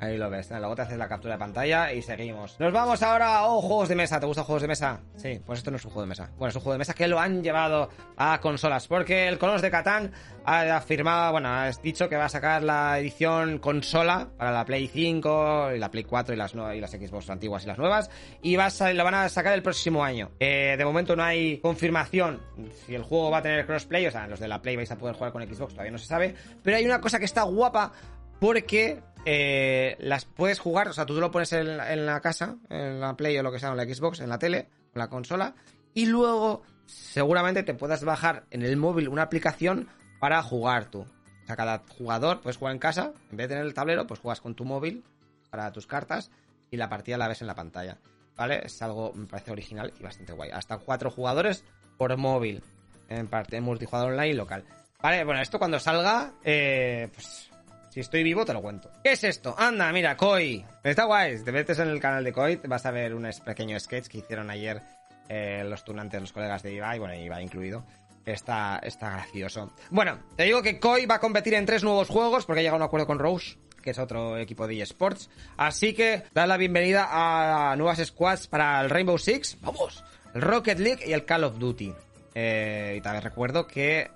Ahí 0.00 0.16
lo 0.16 0.30
ves. 0.30 0.50
Luego 0.50 0.76
te 0.76 0.82
haces 0.82 0.96
la 0.96 1.08
captura 1.08 1.34
de 1.34 1.38
pantalla 1.38 1.92
y 1.92 2.02
seguimos. 2.02 2.58
Nos 2.60 2.72
vamos 2.72 3.02
ahora 3.02 3.38
a 3.38 3.46
oh, 3.48 3.60
juegos 3.60 3.88
de 3.88 3.96
mesa. 3.96 4.20
¿Te 4.20 4.26
gustan 4.26 4.44
juegos 4.44 4.62
de 4.62 4.68
mesa? 4.68 5.00
Sí, 5.16 5.40
pues 5.44 5.58
esto 5.58 5.70
no 5.70 5.76
es 5.76 5.84
un 5.84 5.90
juego 5.90 6.02
de 6.02 6.08
mesa. 6.08 6.30
Bueno, 6.36 6.50
es 6.50 6.56
un 6.56 6.62
juego 6.62 6.74
de 6.74 6.78
mesa 6.78 6.94
que 6.94 7.08
lo 7.08 7.18
han 7.18 7.42
llevado 7.42 7.88
a 8.16 8.40
consolas. 8.40 8.86
Porque 8.86 9.26
el 9.26 9.38
Colonos 9.38 9.62
de 9.62 9.70
Catán 9.70 10.12
ha 10.44 10.76
afirmado, 10.76 11.32
bueno, 11.32 11.48
ha 11.48 11.70
dicho 11.82 12.08
que 12.08 12.16
va 12.16 12.26
a 12.26 12.28
sacar 12.28 12.62
la 12.62 12.98
edición 12.98 13.58
consola 13.58 14.28
para 14.36 14.52
la 14.52 14.64
Play 14.64 14.86
5 14.86 15.72
y 15.74 15.78
la 15.78 15.90
Play 15.90 16.04
4 16.04 16.34
y 16.34 16.36
las, 16.36 16.54
y 16.54 16.80
las 16.80 16.90
Xbox 16.92 17.28
antiguas 17.30 17.64
y 17.64 17.66
las 17.66 17.78
nuevas. 17.78 18.10
Y 18.40 18.56
va 18.56 18.68
la 18.92 19.02
van 19.02 19.14
a 19.14 19.28
sacar 19.28 19.54
el 19.54 19.62
próximo 19.62 20.04
año. 20.04 20.30
Eh, 20.38 20.76
de 20.78 20.84
momento 20.84 21.16
no 21.16 21.24
hay 21.24 21.58
confirmación 21.58 22.40
si 22.86 22.94
el 22.94 23.02
juego 23.02 23.30
va 23.30 23.38
a 23.38 23.42
tener 23.42 23.66
crossplay. 23.66 24.06
O 24.06 24.10
sea, 24.12 24.28
los 24.28 24.38
de 24.38 24.46
la 24.46 24.62
Play 24.62 24.76
vais 24.76 24.90
a 24.92 24.96
poder 24.96 25.16
jugar 25.16 25.32
con 25.32 25.42
Xbox, 25.42 25.72
todavía 25.72 25.92
no 25.92 25.98
se 25.98 26.06
sabe. 26.06 26.34
Pero 26.62 26.76
hay 26.76 26.84
una 26.84 27.00
cosa 27.00 27.18
que 27.18 27.24
está 27.24 27.42
guapa 27.42 27.92
porque 28.40 29.00
eh, 29.30 29.94
las 30.00 30.24
puedes 30.24 30.58
jugar, 30.58 30.88
o 30.88 30.94
sea, 30.94 31.04
tú 31.04 31.12
lo 31.20 31.30
pones 31.30 31.52
en, 31.52 31.68
en 31.68 32.06
la 32.06 32.18
casa, 32.22 32.56
en 32.70 32.98
la 32.98 33.14
Play 33.14 33.36
o 33.36 33.42
lo 33.42 33.52
que 33.52 33.58
sea, 33.58 33.68
en 33.68 33.76
la 33.76 33.84
Xbox, 33.84 34.20
en 34.20 34.30
la 34.30 34.38
tele, 34.38 34.70
en 34.94 34.98
la 34.98 35.08
consola, 35.08 35.54
y 35.92 36.06
luego 36.06 36.62
seguramente 36.86 37.62
te 37.62 37.74
puedas 37.74 38.02
bajar 38.04 38.44
en 38.50 38.62
el 38.62 38.78
móvil 38.78 39.06
una 39.06 39.24
aplicación 39.24 39.90
para 40.18 40.42
jugar 40.42 40.86
tú. 40.86 41.00
O 41.00 41.46
sea, 41.46 41.56
cada 41.56 41.82
jugador 41.90 42.40
puedes 42.40 42.56
jugar 42.56 42.72
en 42.72 42.78
casa, 42.78 43.12
en 43.30 43.36
vez 43.36 43.48
de 43.48 43.56
tener 43.56 43.66
el 43.66 43.74
tablero, 43.74 44.06
pues 44.06 44.18
juegas 44.18 44.40
con 44.40 44.54
tu 44.54 44.64
móvil 44.64 45.04
para 45.50 45.72
tus 45.72 45.86
cartas 45.86 46.30
y 46.70 46.78
la 46.78 46.88
partida 46.88 47.18
la 47.18 47.28
ves 47.28 47.42
en 47.42 47.48
la 47.48 47.54
pantalla. 47.54 47.98
¿Vale? 48.34 48.62
Es 48.64 48.80
algo, 48.80 49.12
me 49.12 49.26
parece 49.26 49.50
original 49.50 49.92
y 50.00 50.02
bastante 50.02 50.32
guay. 50.32 50.52
Hasta 50.52 50.78
cuatro 50.78 51.10
jugadores 51.10 51.64
por 51.98 52.16
móvil, 52.16 52.62
en 53.10 53.26
parte 53.26 53.60
multijugador 53.60 54.12
online 54.12 54.30
y 54.30 54.34
local. 54.34 54.64
Vale, 55.02 55.22
bueno, 55.24 55.42
esto 55.42 55.58
cuando 55.58 55.78
salga, 55.78 56.32
eh, 56.42 57.10
pues 57.12 57.50
si 57.98 58.02
estoy 58.02 58.22
vivo, 58.22 58.44
te 58.44 58.52
lo 58.52 58.62
cuento. 58.62 58.92
¿Qué 59.02 59.10
es 59.10 59.24
esto? 59.24 59.56
Anda, 59.58 59.90
mira, 59.90 60.16
Koi. 60.16 60.64
Está 60.84 61.02
guay. 61.02 61.42
Te 61.42 61.50
metes 61.50 61.80
en 61.80 61.88
el 61.88 61.98
canal 61.98 62.22
de 62.22 62.32
Koi, 62.32 62.60
vas 62.68 62.86
a 62.86 62.92
ver 62.92 63.12
un 63.12 63.28
pequeño 63.44 63.78
sketch 63.80 64.06
que 64.06 64.18
hicieron 64.18 64.50
ayer 64.50 64.80
eh, 65.28 65.64
los 65.68 65.82
tunantes, 65.82 66.20
los 66.20 66.32
colegas 66.32 66.62
de 66.62 66.74
Ibai, 66.74 67.00
bueno, 67.00 67.16
Ibai 67.16 67.42
incluido. 67.42 67.84
Está, 68.24 68.78
está 68.84 69.10
gracioso. 69.10 69.72
Bueno, 69.90 70.20
te 70.36 70.44
digo 70.44 70.62
que 70.62 70.78
Koi 70.78 71.06
va 71.06 71.16
a 71.16 71.18
competir 71.18 71.54
en 71.54 71.66
tres 71.66 71.82
nuevos 71.82 72.08
juegos 72.08 72.46
porque 72.46 72.60
ha 72.60 72.62
llegado 72.62 72.76
a 72.76 72.84
un 72.84 72.86
acuerdo 72.86 73.08
con 73.08 73.18
Roche. 73.18 73.58
que 73.82 73.90
es 73.90 73.98
otro 73.98 74.38
equipo 74.38 74.68
de 74.68 74.80
eSports. 74.80 75.28
Así 75.56 75.92
que 75.92 76.22
da 76.32 76.46
la 76.46 76.56
bienvenida 76.56 77.08
a 77.10 77.74
nuevas 77.74 77.98
squads 77.98 78.46
para 78.46 78.80
el 78.80 78.90
Rainbow 78.90 79.18
Six, 79.18 79.58
vamos, 79.60 80.04
el 80.34 80.42
Rocket 80.42 80.78
League 80.78 81.02
y 81.04 81.14
el 81.14 81.24
Call 81.24 81.42
of 81.42 81.58
Duty. 81.58 81.92
Eh, 82.36 82.94
y 82.98 83.00
también 83.00 83.24
recuerdo 83.24 83.66
que 83.66 84.08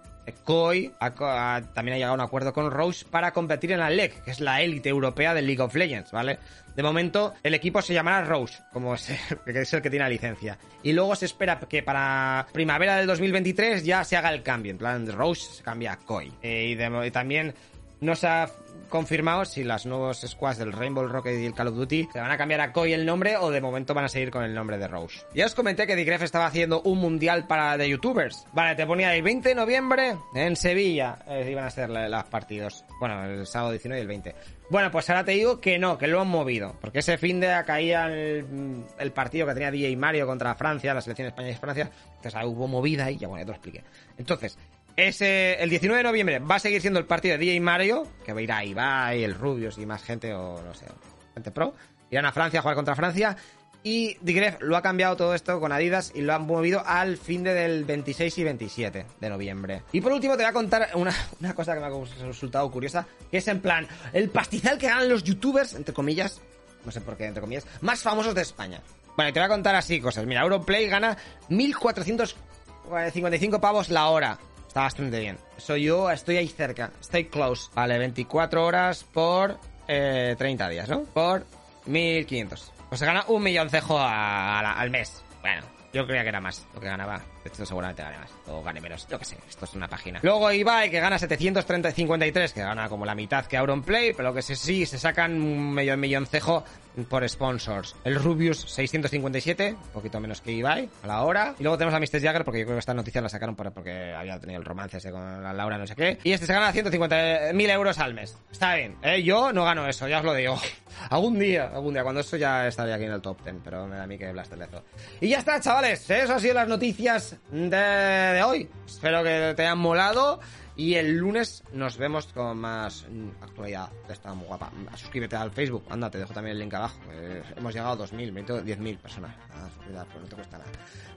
Koi 0.44 0.92
también 0.98 1.94
ha 1.94 1.96
llegado 1.96 2.12
a 2.12 2.14
un 2.14 2.20
acuerdo 2.20 2.52
con 2.52 2.70
Roche 2.70 3.04
para 3.10 3.32
competir 3.32 3.72
en 3.72 3.80
la 3.80 3.90
LEC, 3.90 4.22
que 4.22 4.30
es 4.30 4.40
la 4.40 4.62
élite 4.62 4.88
europea 4.88 5.34
del 5.34 5.46
League 5.46 5.62
of 5.62 5.74
Legends, 5.74 6.12
¿vale? 6.12 6.38
De 6.76 6.82
momento, 6.82 7.34
el 7.42 7.54
equipo 7.54 7.82
se 7.82 7.92
llamará 7.92 8.24
Roche, 8.24 8.58
como 8.72 8.94
es, 8.94 9.10
el 9.10 9.82
que 9.82 9.90
tiene 9.90 10.04
la 10.04 10.08
licencia. 10.08 10.58
Y 10.82 10.92
luego 10.92 11.14
se 11.16 11.26
espera 11.26 11.58
que 11.58 11.82
para 11.82 12.46
primavera 12.52 12.96
del 12.96 13.06
2023 13.06 13.84
ya 13.84 14.04
se 14.04 14.16
haga 14.16 14.32
el 14.32 14.42
cambio. 14.42 14.72
En 14.72 14.78
plan, 14.78 15.06
Roche 15.12 15.42
se 15.42 15.62
cambia 15.62 15.92
a 15.92 15.96
Koi. 15.96 16.32
Eh, 16.42 16.76
y 16.76 17.10
también 17.10 17.54
no 18.02 18.16
se 18.16 18.26
ha 18.26 18.50
confirmado 18.88 19.46
si 19.46 19.64
las 19.64 19.86
nuevos 19.86 20.20
squads 20.20 20.58
del 20.58 20.72
Rainbow 20.72 21.06
Rocket 21.06 21.40
y 21.40 21.46
el 21.46 21.54
Call 21.54 21.68
of 21.68 21.76
Duty 21.76 22.08
se 22.12 22.20
van 22.20 22.30
a 22.30 22.36
cambiar 22.36 22.60
a 22.60 22.72
Koi 22.72 22.92
el 22.92 23.06
nombre 23.06 23.38
o 23.38 23.50
de 23.50 23.62
momento 23.62 23.94
van 23.94 24.04
a 24.04 24.08
seguir 24.08 24.30
con 24.30 24.44
el 24.44 24.52
nombre 24.52 24.76
de 24.76 24.86
Rose. 24.86 25.24
Ya 25.34 25.46
os 25.46 25.54
comenté 25.54 25.86
que 25.86 25.96
Digref 25.96 26.22
estaba 26.22 26.44
haciendo 26.44 26.82
un 26.82 26.98
mundial 26.98 27.46
para 27.46 27.78
de 27.78 27.88
youtubers. 27.88 28.44
Vale, 28.52 28.74
te 28.74 28.84
ponía 28.84 29.14
el 29.14 29.22
20 29.22 29.48
de 29.48 29.54
noviembre 29.54 30.16
en 30.34 30.56
Sevilla. 30.56 31.20
Eh, 31.26 31.48
iban 31.50 31.64
a 31.64 31.70
ser 31.70 31.88
los 31.88 32.24
partidos. 32.24 32.84
Bueno, 33.00 33.24
el 33.24 33.46
sábado 33.46 33.70
19 33.70 33.98
y 33.98 34.02
el 34.02 34.08
20. 34.08 34.34
Bueno, 34.68 34.90
pues 34.90 35.08
ahora 35.08 35.24
te 35.24 35.32
digo 35.32 35.58
que 35.58 35.78
no, 35.78 35.96
que 35.96 36.06
lo 36.06 36.20
han 36.20 36.28
movido. 36.28 36.76
Porque 36.80 36.98
ese 36.98 37.16
fin 37.16 37.40
de 37.40 37.48
caía 37.64 38.08
el, 38.08 38.84
el 38.98 39.12
partido 39.12 39.46
que 39.46 39.54
tenía 39.54 39.70
DJ 39.70 39.96
Mario 39.96 40.26
contra 40.26 40.54
Francia, 40.54 40.92
la 40.92 41.00
selección 41.00 41.28
España 41.28 41.48
y 41.48 41.54
Francia. 41.54 41.90
Entonces 42.16 42.40
hubo 42.44 42.68
movida 42.68 43.10
y 43.10 43.16
ya 43.16 43.28
bueno, 43.28 43.42
ya 43.42 43.46
te 43.46 43.52
lo 43.52 43.56
expliqué. 43.56 43.84
Entonces, 44.18 44.58
ese, 44.96 45.62
el 45.62 45.70
19 45.70 45.98
de 45.98 46.04
noviembre 46.04 46.38
va 46.38 46.56
a 46.56 46.58
seguir 46.58 46.80
siendo 46.80 46.98
el 46.98 47.06
partido 47.06 47.36
de 47.36 47.44
DJ 47.44 47.60
Mario, 47.60 48.06
que 48.24 48.32
va 48.32 48.40
a 48.40 48.42
ir 48.42 48.52
a 48.52 48.64
Ibai, 48.64 49.24
el 49.24 49.34
Rubius 49.34 49.78
y 49.78 49.86
más 49.86 50.02
gente, 50.02 50.34
o 50.34 50.60
no 50.62 50.74
sé, 50.74 50.86
gente 51.34 51.50
pro. 51.50 51.74
Irán 52.10 52.26
a 52.26 52.32
Francia 52.32 52.58
a 52.58 52.62
jugar 52.62 52.76
contra 52.76 52.94
Francia. 52.94 53.36
Y 53.84 54.16
Digref 54.20 54.60
lo 54.60 54.76
ha 54.76 54.82
cambiado 54.82 55.16
todo 55.16 55.34
esto 55.34 55.58
con 55.58 55.72
Adidas 55.72 56.12
y 56.14 56.20
lo 56.20 56.34
han 56.34 56.46
movido 56.46 56.84
al 56.86 57.16
fin 57.16 57.42
de 57.42 57.52
del 57.52 57.84
26 57.84 58.38
y 58.38 58.44
27 58.44 59.06
de 59.20 59.28
noviembre. 59.28 59.82
Y 59.90 60.00
por 60.00 60.12
último 60.12 60.36
te 60.36 60.44
voy 60.44 60.50
a 60.50 60.52
contar 60.52 60.90
una, 60.94 61.12
una 61.40 61.52
cosa 61.52 61.74
que 61.74 61.80
me 61.80 61.86
ha 61.86 61.90
resultado 62.24 62.70
curiosa, 62.70 63.08
que 63.28 63.38
es 63.38 63.48
en 63.48 63.60
plan, 63.60 63.88
el 64.12 64.30
pastizal 64.30 64.78
que 64.78 64.86
ganan 64.86 65.08
los 65.08 65.24
youtubers, 65.24 65.74
entre 65.74 65.92
comillas, 65.92 66.40
no 66.84 66.92
sé 66.92 67.00
por 67.00 67.16
qué, 67.16 67.24
entre 67.24 67.40
comillas, 67.40 67.66
más 67.80 68.02
famosos 68.02 68.36
de 68.36 68.42
España. 68.42 68.80
Bueno, 69.16 69.32
te 69.32 69.40
voy 69.40 69.46
a 69.46 69.48
contar 69.48 69.74
así 69.74 70.00
cosas. 70.00 70.26
Mira, 70.26 70.42
Europlay 70.42 70.86
gana 70.86 71.16
1.455 71.50 73.58
pavos 73.58 73.88
la 73.88 74.10
hora. 74.10 74.38
Está 74.72 74.84
bastante 74.84 75.20
bien. 75.20 75.36
Soy 75.58 75.82
yo, 75.82 76.10
estoy 76.10 76.38
ahí 76.38 76.48
cerca. 76.48 76.92
Estoy 76.98 77.26
close. 77.26 77.70
Vale, 77.74 77.98
24 77.98 78.64
horas 78.64 79.04
por 79.04 79.58
eh, 79.86 80.34
30 80.38 80.68
días, 80.70 80.88
¿no? 80.88 81.02
Por 81.02 81.44
1500. 81.84 82.72
Pues 82.88 82.98
se 82.98 83.04
gana 83.04 83.22
un 83.28 83.42
millón 83.42 83.68
cejo 83.68 83.98
al 84.00 84.88
mes. 84.88 85.22
Bueno, 85.42 85.60
yo 85.92 86.06
creía 86.06 86.22
que 86.22 86.30
era 86.30 86.40
más 86.40 86.66
lo 86.72 86.80
que 86.80 86.86
ganaba. 86.86 87.20
Esto 87.44 87.66
seguramente 87.66 88.02
gane 88.02 88.16
más. 88.16 88.30
O 88.46 88.62
gane 88.62 88.80
menos. 88.80 89.06
Yo 89.08 89.18
qué 89.18 89.26
sé. 89.26 89.36
Esto 89.46 89.66
es 89.66 89.74
una 89.74 89.88
página. 89.88 90.20
Luego 90.22 90.50
Ibai, 90.50 90.90
que 90.90 91.00
gana 91.00 91.18
730 91.18 91.92
que 91.92 92.62
gana 92.62 92.88
como 92.88 93.04
la 93.04 93.14
mitad 93.14 93.44
que 93.44 93.58
Auronplay. 93.58 94.14
Pero 94.14 94.32
que 94.32 94.40
sí, 94.40 94.56
sí, 94.56 94.86
se 94.86 94.98
sacan 94.98 95.34
un 95.34 95.74
millón, 95.74 96.00
millón 96.00 96.26
cejo 96.26 96.64
por 97.08 97.28
sponsors. 97.28 97.96
El 98.04 98.16
Rubius 98.16 98.60
657, 98.60 99.72
un 99.72 99.88
poquito 99.90 100.20
menos 100.20 100.40
que 100.40 100.52
Ibai, 100.52 100.88
a 101.02 101.06
la 101.06 101.22
hora. 101.22 101.54
Y 101.58 101.62
luego 101.62 101.78
tenemos 101.78 101.94
a 101.94 102.00
Mr. 102.00 102.22
Jagger, 102.22 102.44
porque 102.44 102.60
yo 102.60 102.66
creo 102.66 102.76
que 102.76 102.80
esta 102.80 102.94
noticia 102.94 103.20
la 103.20 103.28
sacaron 103.28 103.56
porque 103.56 104.12
había 104.12 104.38
tenido 104.38 104.58
el 104.58 104.64
romance 104.64 104.98
ese 104.98 105.10
con 105.10 105.42
la 105.42 105.52
Laura, 105.52 105.78
no 105.78 105.86
sé 105.86 105.94
qué. 105.96 106.18
Y 106.24 106.32
este 106.32 106.46
se 106.46 106.52
gana 106.52 106.72
150.000 106.72 107.70
euros 107.70 107.98
al 107.98 108.14
mes. 108.14 108.38
Está 108.50 108.74
bien, 108.74 108.96
¿eh? 109.02 109.22
Yo 109.22 109.52
no 109.52 109.64
gano 109.64 109.88
eso, 109.88 110.08
ya 110.08 110.18
os 110.18 110.24
lo 110.24 110.34
digo. 110.34 110.58
algún 111.10 111.38
día, 111.38 111.70
algún 111.72 111.94
día, 111.94 112.02
cuando 112.02 112.20
eso 112.20 112.36
ya 112.36 112.66
estaría 112.66 112.94
aquí 112.94 113.04
en 113.04 113.12
el 113.12 113.22
top 113.22 113.42
10, 113.42 113.56
pero 113.64 113.86
me 113.86 113.96
da 113.96 114.04
a 114.04 114.06
mí 114.06 114.18
que 114.18 114.30
Blaster 114.32 114.58
Lezo. 114.58 114.82
Y 115.20 115.28
ya 115.28 115.38
está, 115.38 115.60
chavales. 115.60 116.08
Eso 116.08 116.34
ha 116.34 116.38
sido 116.38 116.54
las 116.54 116.68
noticias 116.68 117.36
de, 117.50 117.68
de 117.68 118.42
hoy. 118.42 118.68
Espero 118.86 119.22
que 119.22 119.54
te 119.56 119.62
hayan 119.62 119.78
molado. 119.78 120.40
Y 120.74 120.94
el 120.94 121.16
lunes 121.16 121.62
nos 121.72 121.98
vemos 121.98 122.26
con 122.28 122.56
más 122.58 123.06
actualidad 123.40 123.90
de 124.06 124.14
esta 124.14 124.32
muy 124.32 124.46
guapa. 124.46 124.70
Suscríbete 124.96 125.36
al 125.36 125.50
Facebook, 125.50 125.84
anda, 125.90 126.10
te 126.10 126.18
dejo 126.18 126.32
también 126.32 126.56
el 126.56 126.60
link 126.60 126.74
abajo. 126.74 126.98
Eh, 127.10 127.42
hemos 127.56 127.74
llegado 127.74 128.02
a 128.02 128.06
2.000, 128.06 128.32
10.000 128.64 128.98
personas. 128.98 129.36
Ah, 129.50 129.68
cuidado, 129.84 130.06
pues 130.10 130.22
no 130.22 130.28
te 130.28 130.36
cuesta 130.36 130.58
nada. 130.58 130.70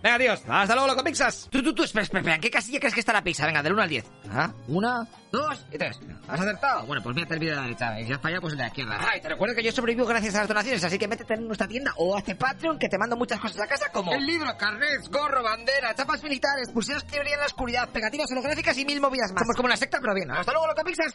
Venga, 0.03 0.17
tíos, 0.19 0.43
hasta 0.47 0.75
luego, 0.75 0.87
loco 0.89 1.03
pizzas. 1.03 1.47
Tú, 1.49 1.63
tú, 1.63 1.73
tú, 1.73 1.83
espera, 1.83 2.03
espera, 2.03 2.19
espera. 2.19 2.35
¿En 2.35 2.41
qué 2.41 2.51
casilla 2.51 2.79
crees 2.79 2.93
que 2.93 2.99
está 2.99 3.13
la 3.13 3.23
pizza? 3.23 3.45
Venga, 3.45 3.63
del 3.63 3.73
1 3.73 3.81
al 3.81 3.89
10. 3.89 4.05
¿Ah? 4.29 4.51
Una, 4.67 5.07
dos 5.31 5.65
y 5.71 5.77
tres. 5.77 5.99
¿Has 6.27 6.39
acertado? 6.39 6.85
Bueno, 6.85 7.01
pues 7.03 7.13
voy 7.13 7.23
a 7.23 7.25
hacer 7.25 7.39
de 7.39 7.55
la 7.55 7.61
derecha. 7.61 7.99
Y 7.99 8.05
si 8.05 8.13
has 8.13 8.21
fallado, 8.21 8.41
pues 8.41 8.53
el 8.53 8.57
de 8.57 8.63
la 8.63 8.67
izquierda. 8.67 8.99
Ay, 9.11 9.21
te 9.21 9.29
recuerdo 9.29 9.55
que 9.55 9.63
yo 9.63 9.71
sobrevivo 9.71 10.05
gracias 10.05 10.35
a 10.35 10.39
las 10.39 10.47
donaciones, 10.47 10.83
así 10.83 10.97
que 10.97 11.07
métete 11.07 11.33
en 11.33 11.47
nuestra 11.47 11.67
tienda 11.67 11.93
o 11.97 12.17
hazte 12.17 12.35
Patreon, 12.35 12.79
que 12.79 12.89
te 12.89 12.97
mando 12.97 13.15
muchas 13.15 13.39
cosas 13.39 13.61
a 13.61 13.67
casa, 13.67 13.89
como 13.91 14.13
el 14.13 14.25
libro, 14.25 14.55
carnets, 14.57 15.09
gorro, 15.09 15.43
bandera, 15.43 15.93
chapas 15.95 16.23
militares, 16.23 16.69
pulseras 16.71 17.03
que 17.03 17.19
brillan 17.19 17.33
en 17.33 17.39
la 17.39 17.45
oscuridad, 17.45 17.89
pegatinas 17.89 18.31
holográficas 18.31 18.77
y 18.77 18.85
mil 18.85 19.01
movidas 19.01 19.31
más. 19.33 19.44
Somos 19.45 19.57
como 19.57 19.67
una 19.67 19.77
secta, 19.77 19.99
pero 20.01 20.15
bien. 20.15 20.31
Hasta 20.31 20.51
luego, 20.53 20.65
loco 20.65 20.83
pizzas. 20.83 21.13